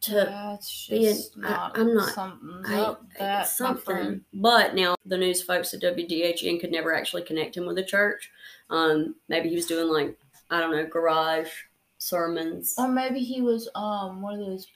to 0.00 0.58
being- 0.88 1.02
just 1.04 1.36
I- 1.38 1.40
not. 1.40 1.78
I'm 1.78 1.94
not- 1.94 2.14
Something's 2.14 2.68
I- 2.70 2.96
that 3.18 3.48
something. 3.48 4.24
But 4.32 4.74
now 4.74 4.94
the 5.04 5.18
news 5.18 5.42
folks 5.42 5.74
at 5.74 5.80
WDHN 5.80 6.60
could 6.60 6.70
never 6.70 6.94
actually 6.94 7.22
connect 7.22 7.56
him 7.56 7.66
with 7.66 7.76
the 7.76 7.84
church. 7.84 8.30
Um, 8.70 9.16
maybe 9.28 9.48
he 9.48 9.56
was 9.56 9.66
doing 9.66 9.88
like 9.88 10.16
I 10.50 10.60
don't 10.60 10.70
know 10.70 10.86
garage 10.86 11.50
sermons. 11.98 12.74
Or 12.78 12.88
maybe 12.88 13.20
he 13.20 13.40
was 13.42 13.68
um 13.74 14.22
one 14.22 14.34
of 14.34 14.40
those 14.46 14.66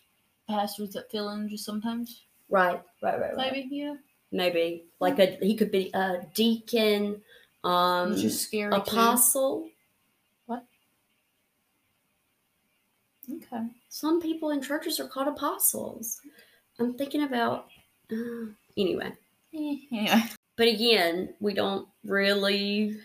pastors 0.49 0.93
that 0.95 1.11
fill 1.11 1.31
in 1.31 1.49
just 1.49 1.65
sometimes. 1.65 2.23
right, 2.49 2.83
right, 3.03 3.21
right, 3.21 3.37
right. 3.37 3.53
Maybe 3.53 3.69
yeah. 3.71 3.95
Maybe 4.33 4.85
like 4.99 5.19
a 5.19 5.37
he 5.41 5.55
could 5.57 5.71
be 5.71 5.91
a 5.95 6.27
deacon, 6.35 7.23
um, 7.65 8.13
is 8.15 8.41
scary. 8.41 8.73
too. 8.73 8.77
apostle. 8.79 9.69
What? 10.47 10.65
Okay. 13.31 13.67
Some 13.95 14.23
people 14.23 14.53
in 14.53 14.63
churches 14.63 14.99
are 15.01 15.07
called 15.07 15.29
apostles. 15.29 16.19
I'm 16.81 16.95
thinking 16.95 17.25
about 17.25 17.67
uh, 18.11 18.47
anyway. 18.79 19.13
Eh, 19.55 19.77
Anyway. 19.93 20.23
But 20.57 20.69
again, 20.69 21.35
we 21.41 21.53
don't 21.53 21.87
really 22.03 22.97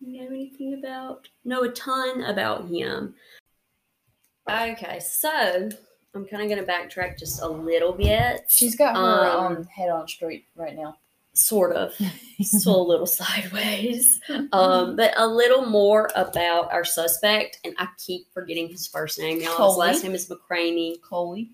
know 0.00 0.26
anything 0.26 0.74
about, 0.74 1.28
know 1.44 1.62
a 1.62 1.68
ton 1.70 2.24
about 2.24 2.66
him. 2.68 3.14
Okay, 4.50 4.98
so 4.98 5.68
I'm 6.12 6.26
kind 6.26 6.42
of 6.42 6.48
going 6.48 6.64
to 6.64 6.72
backtrack 6.72 7.18
just 7.20 7.40
a 7.42 7.48
little 7.48 7.92
bit. 7.92 8.46
She's 8.48 8.74
got 8.74 8.96
her 8.96 9.28
Um, 9.28 9.56
um, 9.58 9.64
head 9.64 9.90
on 9.90 10.08
straight 10.08 10.46
right 10.56 10.74
now. 10.74 10.96
Sort 11.36 11.74
of, 11.76 11.94
still 12.40 12.80
a 12.80 12.88
little 12.88 13.06
sideways. 13.06 14.20
Um, 14.52 14.96
but 14.96 15.12
a 15.16 15.26
little 15.26 15.66
more 15.66 16.10
about 16.14 16.72
our 16.72 16.84
suspect, 16.84 17.60
and 17.64 17.74
I 17.78 17.88
keep 18.04 18.32
forgetting 18.32 18.68
his 18.68 18.86
first 18.86 19.18
name. 19.18 19.40
Y'all, 19.40 19.70
his 19.70 19.78
last 19.78 20.02
name 20.02 20.14
is 20.14 20.28
McCraney. 20.28 21.00
Coley. 21.02 21.50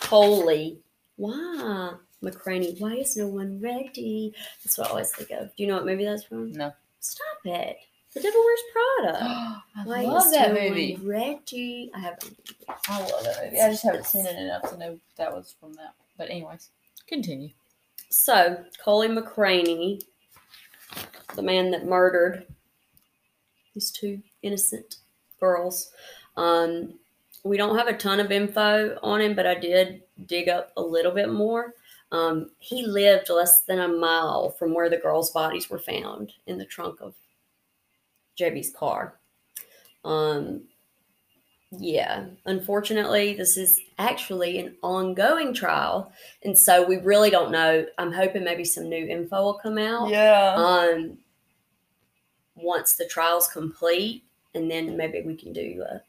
Coley. 0.00 0.78
Why? 1.16 1.94
McCraney. 2.22 2.78
Why 2.80 2.94
is 2.94 3.16
no 3.16 3.28
one 3.28 3.60
ready? 3.60 4.34
That's 4.64 4.78
what 4.78 4.88
I 4.88 4.90
always 4.90 5.12
think 5.12 5.30
of. 5.30 5.54
Do 5.56 5.62
you 5.62 5.66
know 5.68 5.76
what 5.76 5.86
movie 5.86 6.04
that's 6.04 6.24
from? 6.24 6.52
No. 6.52 6.72
Stop 7.00 7.38
it. 7.44 7.76
The 8.14 8.20
Devil 8.22 8.40
Wears 8.40 8.60
Prada. 8.72 9.18
I 9.76 9.84
Why 9.84 10.02
love 10.02 10.26
is 10.26 10.32
that 10.32 10.54
no 10.54 10.60
movie. 10.60 10.98
Ready. 11.02 11.90
I 11.94 12.00
haven't. 12.00 12.36
I 12.88 13.00
love 13.00 13.24
that 13.24 13.44
movie. 13.44 13.60
I 13.60 13.70
just 13.70 13.84
haven't 13.84 14.06
seen 14.06 14.26
it 14.26 14.36
enough 14.36 14.70
to 14.70 14.78
know 14.78 14.98
that 15.16 15.32
was 15.32 15.54
from 15.60 15.74
that. 15.74 15.94
But 16.16 16.30
anyways, 16.30 16.70
continue. 17.06 17.50
So, 18.08 18.64
Coley 18.82 19.08
McCraney, 19.08 20.02
the 21.34 21.42
man 21.42 21.70
that 21.72 21.86
murdered 21.86 22.46
these 23.74 23.90
two 23.90 24.22
innocent 24.42 24.96
girls, 25.40 25.90
um, 26.36 26.94
we 27.44 27.56
don't 27.56 27.76
have 27.76 27.88
a 27.88 27.96
ton 27.96 28.20
of 28.20 28.32
info 28.32 28.98
on 29.02 29.20
him, 29.20 29.34
but 29.34 29.46
I 29.46 29.54
did 29.54 30.02
dig 30.26 30.48
up 30.48 30.72
a 30.76 30.82
little 30.82 31.12
bit 31.12 31.30
more. 31.30 31.74
Um, 32.12 32.50
he 32.58 32.86
lived 32.86 33.30
less 33.30 33.62
than 33.62 33.80
a 33.80 33.88
mile 33.88 34.50
from 34.50 34.74
where 34.74 34.88
the 34.88 34.96
girls' 34.96 35.32
bodies 35.32 35.68
were 35.68 35.78
found 35.78 36.32
in 36.46 36.58
the 36.58 36.64
trunk 36.64 37.00
of 37.00 37.14
JB's 38.38 38.70
car. 38.70 39.18
Um, 40.04 40.62
yeah, 41.72 42.26
unfortunately, 42.44 43.34
this 43.34 43.56
is 43.56 43.80
actually 43.98 44.58
an 44.58 44.76
ongoing 44.82 45.52
trial, 45.52 46.12
and 46.44 46.56
so 46.56 46.86
we 46.86 46.98
really 46.98 47.30
don't 47.30 47.50
know. 47.50 47.86
I'm 47.98 48.12
hoping 48.12 48.44
maybe 48.44 48.64
some 48.64 48.88
new 48.88 49.06
info 49.06 49.42
will 49.42 49.54
come 49.58 49.78
out. 49.78 50.08
Yeah. 50.08 50.54
Um, 50.56 51.18
once 52.54 52.94
the 52.94 53.06
trial's 53.06 53.48
complete, 53.48 54.24
and 54.54 54.70
then 54.70 54.96
maybe 54.96 55.22
we 55.22 55.34
can 55.34 55.52
do 55.52 55.84
a 55.88 56.02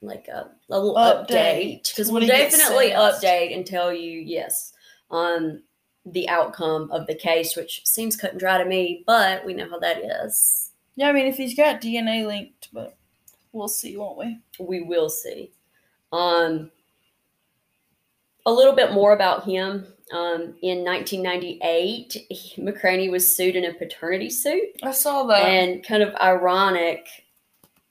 like 0.00 0.28
a, 0.28 0.50
a 0.70 0.78
little 0.78 0.94
Update. 0.94 1.88
because 1.88 2.12
we'll 2.12 2.26
definitely 2.26 2.90
update 2.90 3.52
and 3.52 3.66
tell 3.66 3.92
you 3.92 4.20
yes 4.20 4.72
on 5.10 5.62
the 6.06 6.28
outcome 6.28 6.90
of 6.92 7.06
the 7.06 7.14
case, 7.14 7.56
which 7.56 7.84
seems 7.86 8.16
cut 8.16 8.32
and 8.32 8.40
dry 8.40 8.58
to 8.58 8.64
me, 8.64 9.02
but 9.06 9.44
we 9.44 9.54
know 9.54 9.68
how 9.68 9.78
that 9.78 9.98
is. 10.24 10.70
yeah, 10.96 11.08
I 11.08 11.12
mean, 11.12 11.26
if 11.26 11.36
he's 11.36 11.56
got 11.56 11.80
DNA 11.80 12.26
linked, 12.26 12.68
but 12.72 12.97
we'll 13.52 13.68
see, 13.68 13.96
won't 13.96 14.18
we? 14.18 14.38
we 14.58 14.82
will 14.82 15.08
see. 15.08 15.50
Um, 16.12 16.70
a 18.46 18.52
little 18.52 18.74
bit 18.74 18.92
more 18.92 19.12
about 19.12 19.44
him. 19.44 19.86
Um, 20.10 20.54
in 20.62 20.84
1998, 20.84 22.12
he- 22.30 22.62
McCraney 22.62 23.10
was 23.10 23.36
sued 23.36 23.56
in 23.56 23.66
a 23.66 23.74
paternity 23.74 24.30
suit, 24.30 24.68
I 24.82 24.92
saw 24.92 25.24
that. 25.24 25.42
and 25.44 25.84
kind 25.84 26.02
of 26.02 26.14
ironic. 26.16 27.06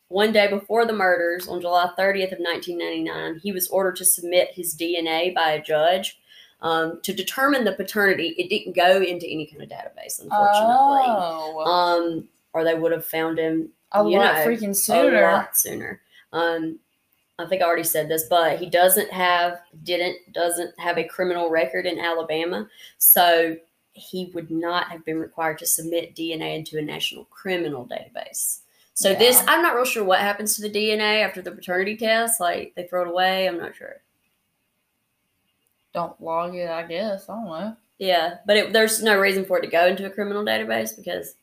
One 0.09 0.31
day 0.31 0.47
before 0.47 0.85
the 0.85 0.93
murders, 0.93 1.47
on 1.47 1.61
July 1.61 1.91
30th 1.99 2.31
of 2.31 2.39
1999, 2.39 3.39
he 3.43 3.51
was 3.51 3.67
ordered 3.67 3.97
to 3.97 4.05
submit 4.05 4.49
his 4.53 4.75
DNA 4.75 5.35
by 5.35 5.51
a 5.51 5.61
judge 5.61 6.17
um, 6.61 7.01
to 7.03 7.13
determine 7.13 7.65
the 7.65 7.73
paternity. 7.73 8.33
It 8.37 8.49
didn't 8.49 8.75
go 8.75 8.99
into 9.01 9.27
any 9.27 9.45
kind 9.45 9.61
of 9.61 9.69
database, 9.69 10.19
unfortunately, 10.21 11.03
Oh, 11.05 11.63
um, 11.65 12.27
or 12.53 12.63
they 12.63 12.73
would 12.73 12.93
have 12.93 13.05
found 13.05 13.37
him 13.37 13.69
a 13.91 14.03
you 14.03 14.17
lot 14.17 14.35
know, 14.35 14.45
freaking 14.45 14.89
a 14.89 15.21
lot 15.21 15.57
sooner. 15.57 16.01
Um, 16.33 16.79
I 17.39 17.45
think 17.45 17.61
I 17.61 17.65
already 17.65 17.83
said 17.83 18.09
this, 18.09 18.23
but 18.29 18.59
he 18.59 18.69
doesn't 18.69 19.11
have 19.11 19.59
didn't 19.83 20.33
doesn't 20.33 20.77
have 20.79 20.97
a 20.97 21.03
criminal 21.03 21.49
record 21.49 21.85
in 21.85 21.99
Alabama, 21.99 22.67
so 22.97 23.55
he 23.93 24.31
would 24.33 24.51
not 24.51 24.89
have 24.91 25.05
been 25.05 25.19
required 25.19 25.57
to 25.59 25.65
submit 25.65 26.15
DNA 26.15 26.55
into 26.55 26.77
a 26.77 26.81
national 26.81 27.25
criminal 27.25 27.85
database. 27.87 28.59
So 28.93 29.13
this, 29.13 29.43
I'm 29.47 29.61
not 29.61 29.75
real 29.75 29.85
sure 29.85 30.03
what 30.03 30.19
happens 30.19 30.55
to 30.55 30.63
the 30.63 30.71
DNA 30.71 31.23
after 31.23 31.39
the 31.39 31.51
paternity 31.51 31.95
test. 31.95 32.39
Like 32.39 32.73
they 32.75 32.87
throw 32.87 33.03
it 33.03 33.07
away. 33.07 33.47
I'm 33.47 33.59
not 33.59 33.75
sure. 33.75 33.97
Don't 35.93 36.19
log 36.19 36.55
it, 36.55 36.67
I 36.67 36.81
guess. 36.83 37.29
I 37.29 37.35
don't 37.35 37.45
know. 37.45 37.77
Yeah, 37.99 38.37
but 38.47 38.57
it, 38.57 38.73
there's 38.73 39.03
no 39.03 39.19
reason 39.19 39.45
for 39.45 39.59
it 39.59 39.61
to 39.61 39.67
go 39.67 39.85
into 39.85 40.05
a 40.05 40.09
criminal 40.09 40.43
database 40.43 40.95
because 40.95 41.35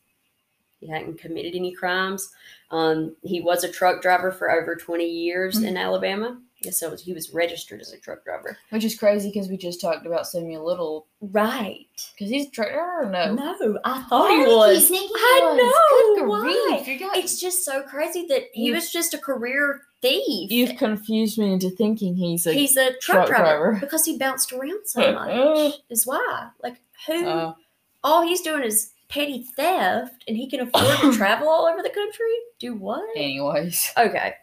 he 0.85 0.91
hadn't 0.91 1.19
committed 1.19 1.55
any 1.55 1.73
crimes. 1.73 2.31
Um, 2.71 3.17
he 3.23 3.41
was 3.41 3.65
a 3.65 3.73
truck 3.73 4.03
driver 4.03 4.31
for 4.31 4.51
over 4.51 4.77
20 4.77 5.05
years 5.09 5.63
in 5.63 5.77
Alabama. 5.77 6.39
So 6.71 6.97
he 6.97 7.13
was 7.13 7.33
registered 7.35 7.81
as 7.83 7.93
a 7.93 7.99
truck 7.99 8.25
driver. 8.25 8.57
Which 8.71 8.85
is 8.85 8.99
crazy 8.99 9.29
because 9.31 9.49
we 9.49 9.57
just 9.59 9.81
talked 9.83 10.07
about 10.07 10.27
Samuel 10.27 10.65
Little. 10.65 11.07
Right. 11.21 11.87
Because 12.15 12.31
he's 12.31 12.47
a 12.47 12.51
truck 12.51 12.69
driver 12.69 13.03
or 13.03 13.11
no? 13.11 13.35
No, 13.35 13.79
I 13.85 13.99
Why 13.99 14.03
thought 14.09 14.31
he 14.31 14.39
was. 14.55 14.89
he 14.89 14.97
I 14.97 15.41
was? 15.43 15.59
know. 15.59 16.23
Good 16.23 16.29
why? 16.29 16.97
got, 16.99 17.17
It's 17.19 17.39
just 17.41 17.65
so 17.67 17.83
crazy 17.83 18.25
that 18.29 18.45
he 18.55 18.73
was 18.73 18.91
just 18.91 19.13
a 19.15 19.19
career 19.19 19.83
thief. 20.01 20.51
you've 20.51 20.77
confused 20.79 21.39
me 21.39 21.53
into 21.53 21.69
thinking 21.71 22.15
he's 22.17 22.47
a. 22.47 22.53
He's 22.55 22.77
a 22.79 22.93
truck, 22.99 23.27
truck 23.27 23.29
driver, 23.29 23.43
driver. 23.73 23.79
because 23.81 24.05
he 24.07 24.17
bounced 24.17 24.51
around 24.53 24.87
so 24.87 25.13
much. 25.13 25.75
is 25.91 26.07
why. 26.07 26.49
Like 26.63 26.77
who? 27.07 27.27
uh, 27.27 27.55
all 28.03 28.23
he's 28.27 28.41
doing 28.41 28.63
is 28.65 28.91
petty 29.15 29.45
theft 29.57 30.25
and 30.29 30.37
he 30.37 30.49
can 30.51 30.61
afford 30.75 30.99
to 31.01 31.17
travel 31.17 31.49
all 31.49 31.67
over 31.67 31.83
the 31.83 31.91
country? 31.91 32.35
Do 32.59 32.75
what? 32.75 33.05
anyways. 33.17 33.93
Okay. 33.97 34.35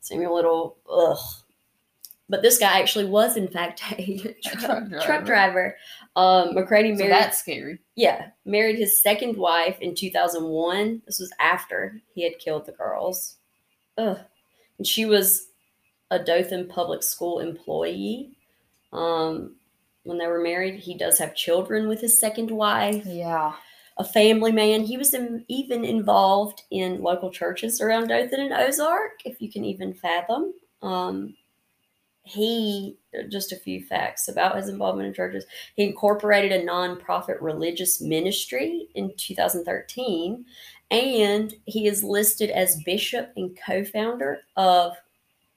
Samuel 0.00 0.34
Little, 0.34 0.76
ugh. 0.90 1.18
But 2.28 2.42
this 2.42 2.58
guy 2.58 2.78
actually 2.78 3.06
was, 3.06 3.36
in 3.36 3.48
fact, 3.48 3.82
a 3.98 4.34
truck, 4.44 4.60
truck 4.60 4.88
driver. 4.88 5.00
truck 5.04 5.24
driver. 5.26 5.76
Um, 6.16 6.50
McCraney 6.54 6.92
So 6.96 6.98
married, 7.04 7.10
that's 7.12 7.38
scary. 7.40 7.78
yeah, 7.96 8.28
married 8.44 8.78
his 8.78 9.02
second 9.02 9.36
wife 9.36 9.76
in 9.80 9.94
2001. 9.96 11.02
This 11.06 11.18
was 11.18 11.32
after 11.40 12.00
he 12.14 12.22
had 12.22 12.38
killed 12.38 12.66
the 12.66 12.72
girls. 12.72 13.36
Ugh. 13.98 14.18
And 14.78 14.86
she 14.86 15.06
was 15.06 15.48
a 16.12 16.18
Dothan 16.20 16.68
public 16.68 17.02
school 17.02 17.40
employee. 17.40 18.30
Um, 18.92 19.56
when 20.04 20.18
they 20.18 20.26
were 20.28 20.40
married, 20.40 20.76
he 20.80 20.96
does 20.96 21.18
have 21.18 21.34
children 21.34 21.88
with 21.88 22.00
his 22.00 22.18
second 22.18 22.50
wife 22.50 23.04
Yeah. 23.06 23.54
A 24.00 24.04
family 24.04 24.50
man. 24.50 24.82
He 24.82 24.96
was 24.96 25.12
in, 25.12 25.44
even 25.48 25.84
involved 25.84 26.62
in 26.70 27.02
local 27.02 27.30
churches 27.30 27.82
around 27.82 28.08
Dothan 28.08 28.40
and 28.40 28.52
Ozark, 28.54 29.20
if 29.26 29.42
you 29.42 29.52
can 29.52 29.62
even 29.62 29.92
fathom. 29.92 30.54
Um, 30.80 31.36
he, 32.22 32.96
just 33.28 33.52
a 33.52 33.56
few 33.56 33.84
facts 33.84 34.26
about 34.28 34.56
his 34.56 34.70
involvement 34.70 35.08
in 35.08 35.12
churches. 35.12 35.44
He 35.76 35.84
incorporated 35.84 36.50
a 36.50 36.64
nonprofit 36.64 37.42
religious 37.42 38.00
ministry 38.00 38.88
in 38.94 39.12
2013, 39.18 40.46
and 40.90 41.54
he 41.66 41.86
is 41.86 42.02
listed 42.02 42.48
as 42.48 42.82
bishop 42.84 43.32
and 43.36 43.56
co 43.66 43.84
founder 43.84 44.40
of 44.56 44.96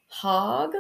HOG, 0.10 0.74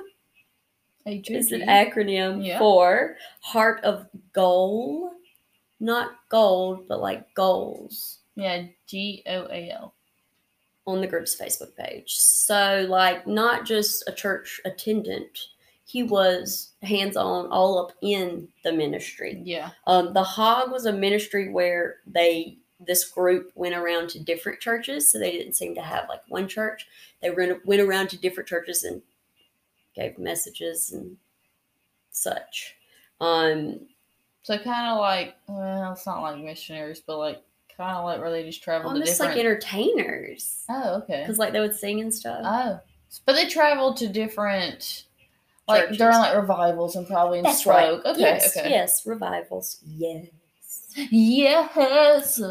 is 1.05 1.53
an 1.53 1.61
acronym 1.61 2.45
Yeah. 2.45 2.59
for 2.59 3.15
Heart 3.39 3.85
of 3.85 4.05
Goal. 4.33 5.11
Not 5.83 6.11
gold, 6.29 6.87
but 6.87 7.01
like 7.01 7.33
goals 7.35 8.19
Yeah, 8.35 8.67
G 8.87 9.21
O 9.27 9.47
A 9.51 9.69
L. 9.69 9.93
on 10.85 11.01
the 11.01 11.07
group's 11.07 11.35
Facebook 11.35 11.75
page. 11.75 12.15
So, 12.15 12.85
like, 12.89 13.27
not 13.27 13.65
just 13.65 14.03
a 14.07 14.13
church 14.13 14.61
attendant, 14.63 15.37
he 15.85 16.01
was 16.03 16.71
hands 16.81 17.17
on 17.17 17.47
all 17.47 17.77
up 17.77 17.91
in 18.01 18.47
the 18.63 18.71
ministry. 18.71 19.41
Yeah. 19.43 19.71
Um, 19.85 20.13
the 20.13 20.23
Hog 20.23 20.71
was 20.71 20.85
a 20.85 20.93
ministry 20.93 21.49
where 21.49 21.97
they 22.07 22.57
this 22.79 23.03
group 23.03 23.51
went 23.55 23.75
around 23.75 24.09
to 24.09 24.23
different 24.23 24.59
churches, 24.59 25.11
so 25.11 25.19
they 25.19 25.31
didn't 25.31 25.55
seem 25.55 25.75
to 25.75 25.81
have 25.81 26.09
like 26.09 26.21
one 26.29 26.47
church. 26.47 26.87
They 27.21 27.29
went 27.29 27.65
went 27.65 27.81
around 27.81 28.09
to 28.09 28.17
different 28.17 28.47
churches 28.47 28.83
and 28.83 29.01
gave 29.95 30.17
messages 30.17 30.91
and 30.93 31.17
such. 32.11 32.75
Um, 33.19 33.87
So 34.43 34.57
kind 34.57 34.91
of 34.91 34.99
like, 34.99 35.35
well, 35.47 35.93
it's 35.93 36.05
not 36.05 36.21
like 36.21 36.37
missionaries, 36.37 37.01
but 37.05 37.17
like 37.17 37.41
kind 37.75 37.97
of 37.97 38.03
like 38.03 38.19
where 38.19 38.29
they 38.29 38.43
just 38.43 38.61
travel 38.61 38.91
to 38.91 38.95
almost 38.95 39.19
like 39.19 39.37
entertainers, 39.37 40.63
oh, 40.69 40.97
okay. 40.97 41.21
because 41.21 41.39
like 41.39 41.53
they 41.53 41.59
would 41.59 41.75
sing 41.75 42.01
and 42.01 42.13
stuff. 42.13 42.41
Oh, 42.43 42.79
but 43.25 43.33
they 43.33 43.47
traveled 43.47 43.97
to 43.97 44.07
different, 44.09 45.05
like 45.67 45.83
Churches. 45.83 45.97
during 45.97 46.17
like 46.17 46.35
revivals 46.35 46.95
and 46.95 47.07
probably 47.07 47.39
in 47.39 47.43
That's 47.43 47.65
right. 47.65 47.85
stroke. 47.85 48.05
Okay, 48.05 48.19
yes, 48.19 48.57
okay. 48.57 48.69
yes, 48.69 49.05
revivals. 49.05 49.79
Yes. 49.85 50.27
Yes. 51.09 52.41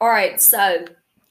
All 0.00 0.08
right, 0.08 0.40
so 0.40 0.84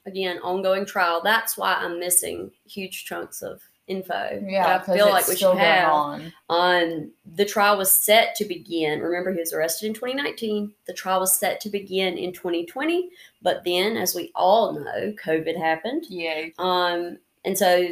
again, 0.04 0.38
ongoing 0.42 0.84
trial. 0.84 1.20
That's 1.22 1.56
why 1.56 1.74
I'm 1.74 2.00
missing 2.00 2.50
huge 2.66 3.04
chunks 3.04 3.40
of 3.40 3.62
info. 3.88 4.42
Yeah, 4.46 4.76
I 4.76 4.84
feel 4.94 5.08
like 5.08 5.26
we 5.28 5.36
should 5.36 5.56
have. 5.56 5.90
on. 5.92 6.32
On 6.48 7.10
the 7.26 7.44
trial 7.44 7.76
was 7.78 7.90
set 7.90 8.34
to 8.36 8.44
begin. 8.44 9.00
Remember, 9.00 9.32
he 9.32 9.40
was 9.40 9.52
arrested 9.52 9.86
in 9.86 9.94
2019. 9.94 10.72
The 10.86 10.92
trial 10.92 11.20
was 11.20 11.38
set 11.38 11.60
to 11.62 11.70
begin 11.70 12.16
in 12.18 12.32
2020, 12.32 13.10
but 13.42 13.64
then, 13.64 13.96
as 13.96 14.14
we 14.14 14.30
all 14.34 14.72
know, 14.72 15.14
COVID 15.24 15.56
happened. 15.56 16.04
Yeah. 16.08 16.48
Um, 16.58 17.18
and 17.44 17.56
so 17.56 17.88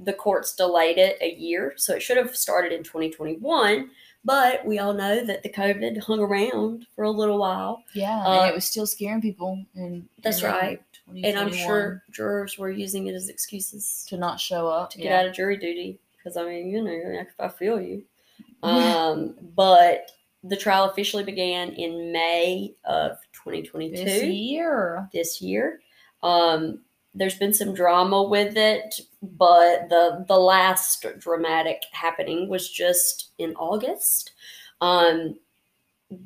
the 0.00 0.12
courts 0.12 0.54
delayed 0.54 0.98
it 0.98 1.18
a 1.20 1.34
year, 1.34 1.72
so 1.76 1.94
it 1.94 2.02
should 2.02 2.16
have 2.16 2.36
started 2.36 2.72
in 2.72 2.84
2021. 2.84 3.90
But 4.24 4.66
we 4.66 4.78
all 4.78 4.92
know 4.92 5.24
that 5.24 5.42
the 5.42 5.48
COVID 5.48 6.02
hung 6.02 6.20
around 6.20 6.86
for 6.94 7.04
a 7.04 7.10
little 7.10 7.38
while. 7.38 7.84
Yeah, 7.94 8.22
Uh, 8.26 8.40
and 8.42 8.50
it 8.50 8.54
was 8.54 8.64
still 8.64 8.86
scaring 8.86 9.22
people. 9.22 9.64
And 9.74 10.08
That's 10.22 10.42
right. 10.42 10.82
And 11.10 11.38
I'm 11.38 11.52
sure 11.52 12.02
jurors 12.10 12.58
were 12.58 12.70
using 12.70 13.06
it 13.06 13.14
as 13.14 13.28
excuses 13.28 14.04
to 14.08 14.16
not 14.16 14.40
show 14.40 14.68
up 14.68 14.90
to 14.90 14.98
get 14.98 15.06
yeah. 15.06 15.20
out 15.20 15.26
of 15.26 15.34
jury 15.34 15.56
duty. 15.56 15.98
Because, 16.16 16.36
I 16.36 16.44
mean, 16.44 16.68
you 16.68 16.82
know, 16.82 17.24
I, 17.40 17.46
I 17.46 17.48
feel 17.48 17.80
you. 17.80 18.02
Um, 18.60 19.36
but 19.54 20.10
the 20.42 20.56
trial 20.56 20.86
officially 20.86 21.22
began 21.22 21.70
in 21.74 22.10
May 22.12 22.74
of 22.84 23.18
2022 23.32 24.04
this 24.04 24.24
year. 24.24 25.08
this 25.12 25.40
year. 25.40 25.80
Um, 26.24 26.80
there's 27.14 27.36
been 27.36 27.52
some 27.52 27.74
drama 27.74 28.22
with 28.22 28.56
it, 28.56 29.00
but 29.22 29.88
the 29.88 30.24
the 30.28 30.38
last 30.38 31.04
dramatic 31.18 31.82
happening 31.92 32.48
was 32.48 32.70
just 32.70 33.30
in 33.38 33.54
August. 33.56 34.32
Um, 34.80 35.36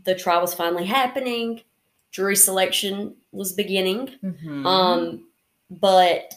the 0.04 0.14
trial 0.14 0.40
was 0.40 0.54
finally 0.54 0.84
happening. 0.84 1.62
Jury 2.10 2.36
selection 2.36 3.16
was 3.32 3.52
beginning, 3.52 4.10
Mhm. 4.22 4.66
um, 4.66 5.28
but 5.70 6.34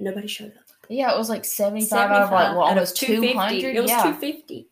nobody 0.00 0.26
showed 0.26 0.52
up. 0.56 0.64
yeah, 0.88 1.12
it 1.12 1.18
was 1.18 1.28
like 1.28 1.44
75, 1.44 2.10
out 2.10 2.22
of 2.22 2.30
like 2.32 2.50
well, 2.56 2.62
almost 2.62 2.96
200. 2.96 3.76
It 3.76 3.80
was 3.82 3.90
yeah. 3.90 4.02
250. 4.02 4.66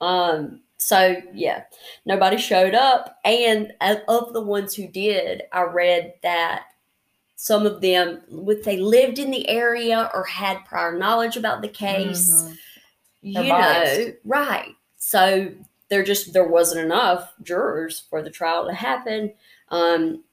Um, 0.00 0.62
so 0.78 1.16
yeah, 1.34 1.64
nobody 2.06 2.38
showed 2.38 2.74
up, 2.74 3.18
and 3.26 3.74
of- 3.82 4.32
the 4.32 4.40
ones 4.40 4.74
who 4.74 4.88
did, 4.88 5.42
I 5.52 5.62
read 5.64 6.14
that 6.22 6.64
some 7.36 7.66
of 7.66 7.80
them, 7.82 8.22
with 8.30 8.64
they 8.64 8.78
lived 8.78 9.18
in 9.18 9.30
the 9.30 9.46
area 9.50 10.10
or 10.14 10.24
had 10.24 10.64
prior 10.64 10.96
knowledge 10.96 11.36
about 11.36 11.60
the 11.60 11.68
case, 11.68 12.30
Mhm. 12.30 12.58
you 13.22 13.42
know, 13.44 14.12
right? 14.24 14.74
So 14.96 15.48
there 15.90 16.02
just 16.02 16.32
there 16.32 16.46
wasn't 16.48 16.80
enough 16.84 17.34
jurors 17.42 18.00
for 18.08 18.22
the 18.22 18.30
trial 18.30 18.66
to 18.66 18.72
happen. 18.74 19.34
Um, 19.68 20.24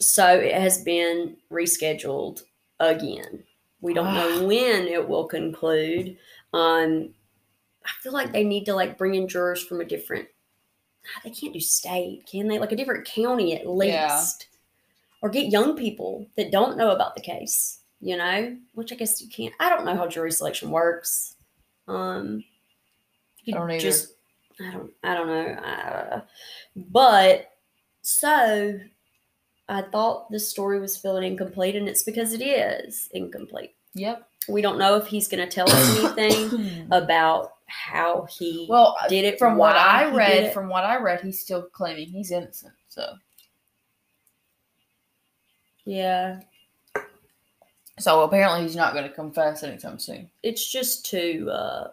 so 0.00 0.26
it 0.38 0.54
has 0.54 0.82
been 0.82 1.36
rescheduled 1.50 2.42
again. 2.80 3.44
We 3.80 3.94
don't 3.94 4.14
know 4.14 4.46
when 4.46 4.86
it 4.86 5.06
will 5.08 5.26
conclude. 5.26 6.16
Um, 6.52 7.10
I 7.84 7.90
feel 8.02 8.12
like 8.12 8.32
they 8.32 8.44
need 8.44 8.64
to 8.66 8.74
like 8.74 8.96
bring 8.96 9.14
in 9.14 9.28
jurors 9.28 9.62
from 9.62 9.80
a 9.80 9.84
different. 9.84 10.26
ah, 11.06 11.20
They 11.24 11.30
can't 11.30 11.52
do 11.52 11.60
state, 11.60 12.24
can 12.30 12.48
they? 12.48 12.58
Like 12.58 12.72
a 12.72 12.76
different 12.76 13.06
county 13.06 13.54
at 13.54 13.68
least, 13.68 13.92
Yeah. 13.92 14.30
or 15.22 15.28
get 15.28 15.46
young 15.52 15.76
people 15.76 16.26
that 16.36 16.50
don't 16.50 16.76
know 16.78 16.90
about 16.92 17.14
the 17.14 17.20
case. 17.22 17.80
You 18.00 18.16
know, 18.18 18.56
which 18.74 18.92
I 18.92 18.96
guess 18.96 19.22
you 19.22 19.28
can't. 19.28 19.54
I 19.60 19.70
don't 19.70 19.84
know 19.86 19.96
how 19.96 20.06
jury 20.06 20.30
selection 20.32 20.70
works. 20.70 21.36
Um, 21.88 22.44
you 23.44 23.54
I 23.54 23.58
don't 23.58 23.70
either. 23.70 23.92
I 24.60 24.70
don't. 24.72 24.92
I 25.02 25.14
don't 25.14 25.26
know. 25.26 25.48
Uh, 25.62 26.20
but 26.76 27.50
so 28.02 28.78
I 29.68 29.82
thought 29.82 30.30
this 30.30 30.48
story 30.48 30.78
was 30.80 30.96
feeling 30.96 31.24
incomplete, 31.24 31.76
and 31.76 31.88
it's 31.88 32.02
because 32.02 32.32
it 32.32 32.42
is 32.42 33.08
incomplete. 33.12 33.74
Yep. 33.94 34.28
We 34.48 34.60
don't 34.60 34.78
know 34.78 34.96
if 34.96 35.06
he's 35.06 35.28
going 35.28 35.46
to 35.46 35.52
tell 35.52 35.70
us 35.70 36.16
anything 36.18 36.88
about 36.90 37.54
how 37.66 38.26
he 38.30 38.66
well, 38.68 38.96
did 39.08 39.24
it. 39.24 39.38
from 39.38 39.56
what 39.56 39.76
I 39.76 40.14
read, 40.14 40.52
from 40.52 40.68
what 40.68 40.84
I 40.84 40.98
read, 40.98 41.22
he's 41.22 41.40
still 41.40 41.62
claiming 41.62 42.08
he's 42.08 42.30
innocent. 42.30 42.74
So, 42.88 43.14
yeah, 45.86 46.40
so 47.98 48.22
apparently 48.22 48.62
he's 48.62 48.76
not 48.76 48.92
going 48.92 49.08
to 49.08 49.14
confess 49.14 49.62
anytime 49.62 49.98
soon. 49.98 50.28
it's 50.42 50.70
just 50.70 51.06
too. 51.06 51.48
Uh, 51.50 51.88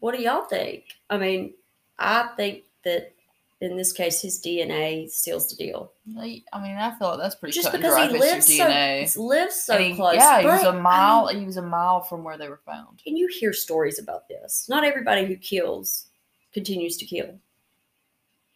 what 0.00 0.14
do 0.14 0.22
y'all 0.22 0.44
think? 0.44 0.84
I 1.10 1.18
mean, 1.18 1.54
I 1.98 2.30
think 2.36 2.64
that 2.84 3.12
in 3.60 3.76
this 3.76 3.92
case, 3.92 4.20
his 4.22 4.40
DNA 4.40 5.10
seals 5.10 5.48
the 5.48 5.56
deal. 5.56 5.92
Like, 6.14 6.44
I 6.52 6.62
mean, 6.62 6.76
I 6.76 6.96
feel 6.96 7.08
like 7.08 7.18
that's 7.18 7.34
pretty 7.34 7.54
Just 7.54 7.66
cut 7.72 7.74
and 7.74 7.82
because 7.82 8.10
he 8.12 8.18
lives 8.18 8.46
so 8.46 8.64
DNA. 8.64 9.16
lives 9.16 9.54
so 9.62 9.78
he- 9.78 9.94
close. 9.96 10.14
yeah, 10.14 10.40
he 10.40 10.46
was 10.46 10.62
a 10.62 10.68
a 10.70 10.72
I 10.76 10.80
mile. 10.80 11.26
mean, 11.26 11.40
he 11.40 11.44
was 11.46 11.56
a 11.56 11.62
mile 11.62 12.00
from 12.02 12.22
where 12.22 12.38
they 12.38 12.48
were 12.48 12.60
found. 12.64 13.02
And 13.06 13.18
you 13.18 13.26
hear 13.28 13.52
stories 13.52 13.98
about 13.98 14.28
this. 14.28 14.68
Not 14.68 14.84
everybody 14.84 15.24
who 15.26 15.36
kills 15.36 16.06
continues 16.52 16.96
to 16.98 17.04
kill. 17.04 17.34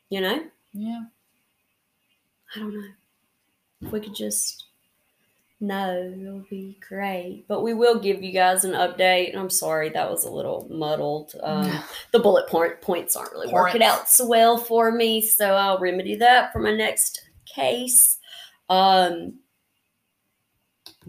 You 0.09 0.21
know? 0.21 0.45
Yeah. 0.73 1.03
I 2.55 2.59
don't 2.61 2.75
know. 2.75 2.87
If 3.81 3.91
we 3.93 3.99
could 4.01 4.15
just 4.15 4.67
know, 5.63 6.15
it'll 6.21 6.45
be 6.51 6.79
great. 6.87 7.45
But 7.49 7.63
we 7.63 7.73
will 7.73 7.99
give 7.99 8.23
you 8.23 8.33
guys 8.33 8.65
an 8.65 8.73
update. 8.73 9.31
And 9.31 9.39
I'm 9.39 9.51
sorry, 9.51 9.89
that 9.91 10.11
was 10.11 10.25
a 10.25 10.31
little 10.31 10.67
muddled. 10.71 11.35
Um, 11.43 11.71
the 12.13 12.19
bullet 12.19 12.49
point 12.49 12.81
points 12.81 13.17
aren't 13.17 13.33
really 13.33 13.53
working 13.53 13.83
out 13.83 14.09
so 14.09 14.27
well 14.27 14.59
for 14.59 14.91
me. 14.93 15.21
So 15.21 15.55
I'll 15.55 15.79
remedy 15.79 16.17
that 16.17 16.53
for 16.53 16.61
my 16.61 16.73
next 16.73 17.29
case. 17.47 18.19
Um, 18.69 19.39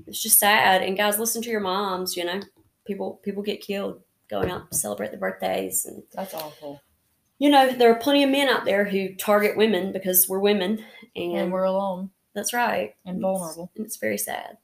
it's 0.08 0.22
just 0.22 0.40
sad. 0.40 0.82
And 0.82 0.98
guys, 0.98 1.20
listen 1.20 1.42
to 1.44 1.50
your 1.50 1.60
moms, 1.60 2.18
you 2.18 2.26
know. 2.26 2.42
People 2.86 3.22
people 3.24 3.44
get 3.44 3.62
killed 3.62 4.02
going 4.30 4.52
out 4.52 4.70
to 4.72 4.78
celebrate 4.78 5.12
their 5.12 5.20
birthdays 5.20 5.86
and 5.86 6.04
That's 6.14 6.34
awful. 6.34 6.82
you 7.40 7.50
know, 7.50 7.72
there 7.72 7.92
are 7.92 8.00
plenty 8.00 8.24
of 8.24 8.30
men 8.30 8.50
out 8.50 8.66
there 8.66 8.84
who 8.86 9.14
target 9.16 9.56
women 9.56 9.94
because 9.94 10.28
we're 10.28 10.40
women 10.40 10.84
and, 11.16 11.38
And 11.38 11.52
we're 11.52 11.64
alone 11.64 12.10
that's 12.34 12.54
right. 12.54 12.96
and 13.06 13.18
It's- 13.18 13.22
vulnerable. 13.22 13.72
And 13.76 13.86
it's 13.86 13.98
very 13.98 14.18
sad. 14.18 14.58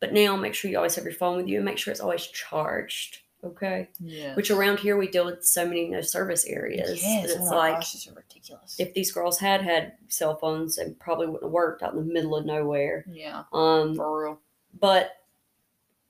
But 0.00 0.12
now 0.12 0.36
make 0.36 0.54
sure 0.54 0.70
you 0.70 0.76
always 0.76 0.94
have 0.96 1.04
your 1.04 1.14
phone 1.14 1.36
with 1.38 1.48
you 1.48 1.56
and 1.56 1.64
make 1.64 1.78
sure 1.78 1.90
it's 1.90 2.00
always 2.00 2.26
charged. 2.26 3.20
Okay. 3.42 3.88
Yeah. 4.00 4.34
Which 4.34 4.50
around 4.50 4.78
here 4.80 4.96
we 4.96 5.06
deal 5.08 5.24
with 5.26 5.44
so 5.44 5.66
many 5.66 5.88
no 5.88 6.00
service 6.00 6.44
areas. 6.46 7.02
Yes, 7.02 7.26
that 7.26 7.34
it's 7.40 7.50
oh 7.50 7.56
like 7.56 7.74
gosh, 7.76 8.08
ridiculous. 8.14 8.76
if 8.78 8.94
these 8.94 9.12
girls 9.12 9.38
had 9.38 9.60
had 9.62 9.92
cell 10.08 10.36
phones, 10.36 10.76
they 10.76 10.90
probably 10.98 11.26
wouldn't 11.26 11.42
have 11.44 11.52
worked 11.52 11.82
out 11.82 11.92
in 11.94 12.06
the 12.06 12.12
middle 12.12 12.36
of 12.36 12.46
nowhere. 12.46 13.04
yeah, 13.08 13.44
Um, 13.52 13.94
for 13.96 14.22
real. 14.24 14.40
but 14.80 15.10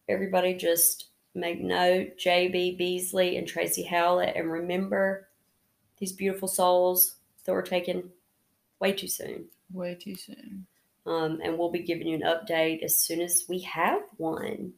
everybody 0.09 0.55
just 0.55 1.09
make 1.35 1.61
note 1.61 2.17
JB 2.19 2.79
Beasley 2.79 3.37
and 3.37 3.47
Tracie 3.49 3.85
Hawlett 3.85 4.37
and 4.37 4.51
remember 4.53 5.29
these 5.99 6.13
beautiful 6.13 6.47
souls 6.49 7.17
that 7.45 7.53
were 7.53 7.63
taken 7.63 8.11
way 8.81 8.93
too 8.93 9.09
soon. 9.09 9.47
Way 9.73 9.95
too 9.97 10.15
soon. 10.15 10.67
Um, 11.07 11.41
and 11.43 11.59
we'll 11.59 11.71
be 11.71 11.81
giving 11.81 12.07
you 12.07 12.17
an 12.17 12.23
update 12.23 12.83
as 12.83 12.99
soon 12.99 13.21
as 13.21 13.45
we 13.49 13.59
have 13.61 14.01
one. 14.17 14.73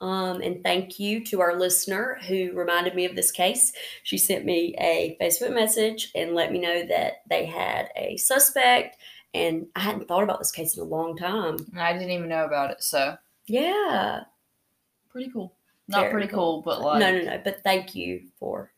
Um, 0.00 0.40
and 0.40 0.62
thank 0.62 0.98
you 1.00 1.24
to 1.24 1.40
our 1.40 1.58
listener 1.58 2.18
who 2.26 2.52
reminded 2.52 2.94
me 2.94 3.04
of 3.04 3.16
this 3.16 3.32
case. 3.32 3.72
She 4.04 4.16
sent 4.16 4.44
me 4.44 4.74
a 4.78 5.16
Facebook 5.20 5.52
message 5.52 6.10
and 6.14 6.34
let 6.34 6.52
me 6.52 6.58
know 6.60 6.86
that 6.86 7.22
they 7.28 7.44
had 7.46 7.90
a 7.96 8.16
suspect. 8.16 8.96
And 9.34 9.66
I 9.74 9.80
hadn't 9.80 10.06
thought 10.08 10.22
about 10.22 10.38
this 10.38 10.52
case 10.52 10.76
in 10.76 10.82
a 10.82 10.86
long 10.86 11.16
time. 11.16 11.56
I 11.76 11.92
didn't 11.92 12.10
even 12.10 12.28
know 12.28 12.44
about 12.44 12.70
it, 12.70 12.82
so 12.82 13.16
Yeah. 13.46 14.22
pretty 15.10 15.30
cool. 15.30 15.52
Not 15.88 16.00
Very 16.02 16.12
pretty 16.12 16.28
cool. 16.28 16.62
cool, 16.62 16.62
but 16.62 16.80
like 16.80 17.00
no, 17.00 17.10
no, 17.18 17.22
no. 17.24 17.40
But 17.42 17.62
thank 17.62 17.94
you 17.94 18.28
for 18.38 18.70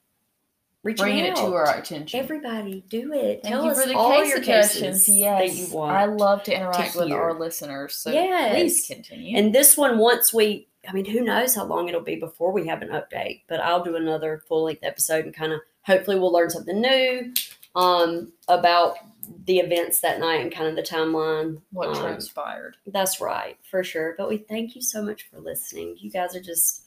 reaching 0.82 1.04
bringing 1.04 1.24
it 1.26 1.36
to 1.36 1.42
our 1.54 1.76
attention. 1.78 2.20
Everybody, 2.20 2.84
do 2.88 3.12
it. 3.12 3.42
Thank 3.42 3.54
Tell 3.54 3.64
you 3.64 3.70
us 3.70 3.82
for 3.82 3.88
the 3.88 3.94
all 3.96 4.12
case 4.12 4.28
your 4.28 4.36
suggestions. 4.38 4.96
cases 5.04 5.08
Yes, 5.16 5.40
that 5.40 5.56
you 5.60 5.74
want. 5.76 5.92
I 5.96 6.04
love 6.06 6.42
to 6.44 6.54
interact 6.54 6.96
with 6.96 7.08
hear. 7.08 7.20
our 7.20 7.38
listeners. 7.38 7.94
So 7.96 8.10
Yes. 8.10 8.54
please 8.54 8.86
continue. 8.86 9.36
And 9.36 9.54
this 9.54 9.76
one, 9.76 9.98
once 9.98 10.32
we, 10.32 10.68
I 10.88 10.92
mean, 10.92 11.04
who 11.04 11.20
knows 11.20 11.54
how 11.54 11.64
long 11.64 11.88
it'll 11.88 12.00
be 12.00 12.16
before 12.16 12.52
we 12.52 12.66
have 12.66 12.80
an 12.82 12.88
update, 12.88 13.42
but 13.48 13.60
I'll 13.60 13.84
do 13.84 13.96
another 13.96 14.42
full 14.48 14.64
length 14.64 14.82
episode 14.82 15.26
and 15.26 15.34
kind 15.34 15.52
of 15.52 15.60
hopefully 15.82 16.18
we'll 16.18 16.32
learn 16.32 16.50
something 16.50 16.80
new 16.80 17.32
um, 17.76 18.32
about 18.48 18.96
the 19.44 19.58
events 19.58 20.00
that 20.00 20.18
night 20.18 20.40
and 20.40 20.50
kind 20.52 20.66
of 20.68 20.74
the 20.76 20.82
timeline. 20.82 21.60
what 21.72 21.88
Um, 21.90 21.94
transpired? 21.96 22.76
That's 22.86 23.20
right, 23.20 23.56
for 23.70 23.84
sure. 23.84 24.14
But 24.18 24.28
we 24.28 24.38
thank 24.38 24.74
you 24.74 24.82
so 24.82 25.02
much 25.02 25.28
for 25.30 25.38
listening. 25.40 25.96
You 25.98 26.10
guys 26.10 26.34
are 26.34 26.40
just 26.40 26.82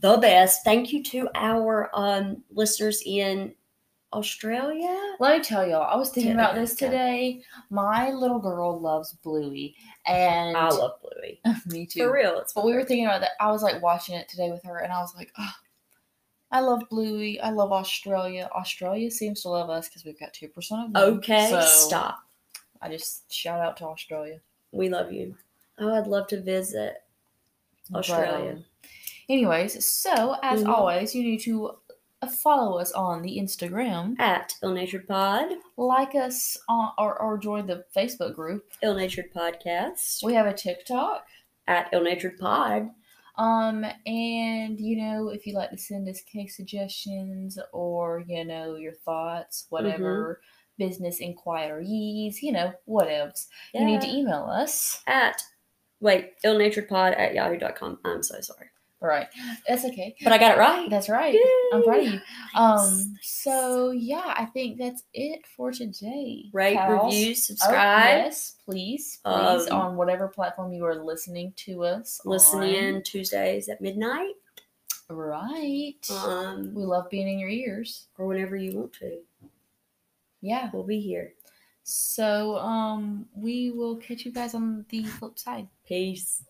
the 0.00 0.16
best. 0.18 0.64
Thank 0.64 0.92
you 0.92 1.02
to 1.04 1.28
our 1.34 1.90
um, 1.92 2.42
listeners 2.50 3.02
in 3.04 3.54
Australia. 4.12 4.96
Let 5.20 5.38
me 5.38 5.44
tell 5.44 5.66
y'all, 5.66 5.82
I 5.82 5.96
was 5.96 6.10
thinking 6.10 6.32
about 6.32 6.54
this 6.54 6.74
today. 6.74 7.42
My 7.70 8.10
little 8.10 8.38
girl 8.38 8.80
loves 8.80 9.12
Bluey, 9.12 9.76
and 10.06 10.56
I 10.56 10.68
love 10.70 10.92
Bluey. 11.02 11.40
me 11.66 11.86
too. 11.86 12.00
For 12.00 12.12
real. 12.12 12.38
It's 12.38 12.52
But 12.52 12.64
we 12.64 12.72
were 12.74 12.84
thinking 12.84 13.06
about 13.06 13.20
that. 13.20 13.32
I 13.40 13.50
was 13.50 13.62
like 13.62 13.82
watching 13.82 14.14
it 14.14 14.28
today 14.28 14.50
with 14.50 14.62
her, 14.64 14.78
and 14.78 14.92
I 14.92 15.00
was 15.00 15.14
like, 15.14 15.32
oh, 15.38 15.52
I 16.50 16.60
love 16.60 16.82
Bluey. 16.88 17.40
I 17.40 17.50
love 17.50 17.72
Australia. 17.72 18.48
Australia 18.54 19.10
seems 19.10 19.42
to 19.42 19.50
love 19.50 19.68
us 19.68 19.88
because 19.88 20.04
we've 20.04 20.18
got 20.18 20.32
2% 20.32 20.46
of 20.56 20.92
them. 20.92 21.02
okay. 21.18 21.50
So 21.50 21.60
Stop. 21.60 22.20
I 22.80 22.88
just 22.88 23.30
shout 23.32 23.60
out 23.60 23.76
to 23.78 23.84
Australia. 23.84 24.40
We 24.72 24.88
love 24.88 25.12
you. 25.12 25.36
Oh, 25.78 25.94
I'd 25.94 26.06
love 26.06 26.26
to 26.28 26.40
visit 26.40 27.02
But, 27.90 27.98
Australia. 27.98 28.52
um, 28.52 28.64
anyways, 29.28 29.84
so 29.86 30.36
as 30.42 30.62
Mhm. 30.64 30.68
always, 30.68 31.14
you 31.14 31.22
need 31.22 31.40
to 31.40 31.78
uh, 32.20 32.26
follow 32.26 32.78
us 32.80 32.90
on 32.92 33.22
the 33.22 33.38
Instagram, 33.38 34.18
At 34.18 34.54
Ill 34.62 34.72
Natured 34.74 35.06
Pod, 35.06 35.52
like 35.76 36.16
us 36.16 36.56
on, 36.68 36.90
or, 36.98 37.16
or 37.20 37.38
join 37.38 37.66
the 37.66 37.84
Facebook 37.96 38.34
group. 38.34 38.64
Ill 38.82 38.94
Natured 38.96 39.32
Podcast. 39.32 40.24
We 40.24 40.34
have 40.34 40.46
a 40.46 40.52
TikTok. 40.52 41.24
At 41.68 41.88
Ill 41.92 42.02
Natured 42.02 42.36
Pod. 42.38 42.90
Um, 43.36 43.84
and 44.04 44.80
you 44.80 44.96
know, 44.96 45.28
if 45.28 45.46
you'd 45.46 45.54
like 45.54 45.70
to 45.70 45.78
send 45.78 46.08
us 46.08 46.20
case 46.22 46.56
suggestions 46.56 47.56
or 47.72 48.24
you 48.26 48.44
know 48.44 48.74
your 48.74 48.94
thoughts, 48.94 49.66
whatever 49.68 50.40
business 50.76 51.20
inquiries, 51.20 52.42
you 52.42 52.50
know, 52.50 52.72
whatevs, 52.88 53.46
you 53.74 53.84
need 53.84 54.00
to 54.00 54.08
email 54.08 54.44
us. 54.50 55.02
At 55.06 55.40
wait, 56.00 56.32
illnaturedpod 56.44 57.16
at 57.16 57.34
yahoo.com. 57.34 58.00
I'm 58.04 58.24
so 58.24 58.40
sorry. 58.40 58.70
Right, 59.00 59.28
that's 59.68 59.84
okay. 59.84 60.16
But 60.24 60.32
I 60.32 60.38
got 60.38 60.56
it 60.56 60.58
right. 60.58 60.90
That's 60.90 61.08
right. 61.08 61.38
I'm 61.72 61.84
proud 61.84 62.00
of 62.00 62.12
you. 62.14 62.20
Um, 62.56 63.16
so 63.22 63.92
yeah, 63.92 64.34
I 64.36 64.46
think 64.46 64.76
that's 64.78 65.04
it 65.14 65.46
for 65.56 65.70
today. 65.70 66.46
Rate, 66.52 66.76
pals. 66.76 67.12
review, 67.14 67.30
Oh, 67.30 67.34
subscribe. 67.34 68.24
yes, 68.24 68.56
please, 68.64 69.20
please, 69.24 69.68
Um, 69.70 69.78
on 69.80 69.96
whatever 69.96 70.26
platform 70.26 70.72
you 70.72 70.84
are 70.84 70.96
listening 70.96 71.52
to 71.58 71.84
us. 71.84 72.20
Listen 72.24 72.60
on. 72.60 72.68
in 72.68 73.02
Tuesdays 73.04 73.68
at 73.68 73.80
midnight. 73.80 74.34
Right. 75.08 75.94
Um, 76.10 76.74
we 76.74 76.82
love 76.82 77.08
being 77.08 77.28
in 77.28 77.38
your 77.38 77.48
ears. 77.50 78.08
or 78.18 78.26
whenever 78.26 78.56
you 78.56 78.72
want 78.78 78.92
to. 78.94 79.20
Yeah. 80.40 80.70
We'll 80.72 80.82
be 80.84 81.00
here. 81.00 81.34
So 81.84 82.58
um 82.58 83.26
we 83.34 83.70
will 83.70 83.96
catch 83.96 84.24
you 84.26 84.32
guys 84.32 84.54
on 84.54 84.84
the 84.90 85.04
flip 85.04 85.38
side. 85.38 85.68
Peace. 85.86 86.42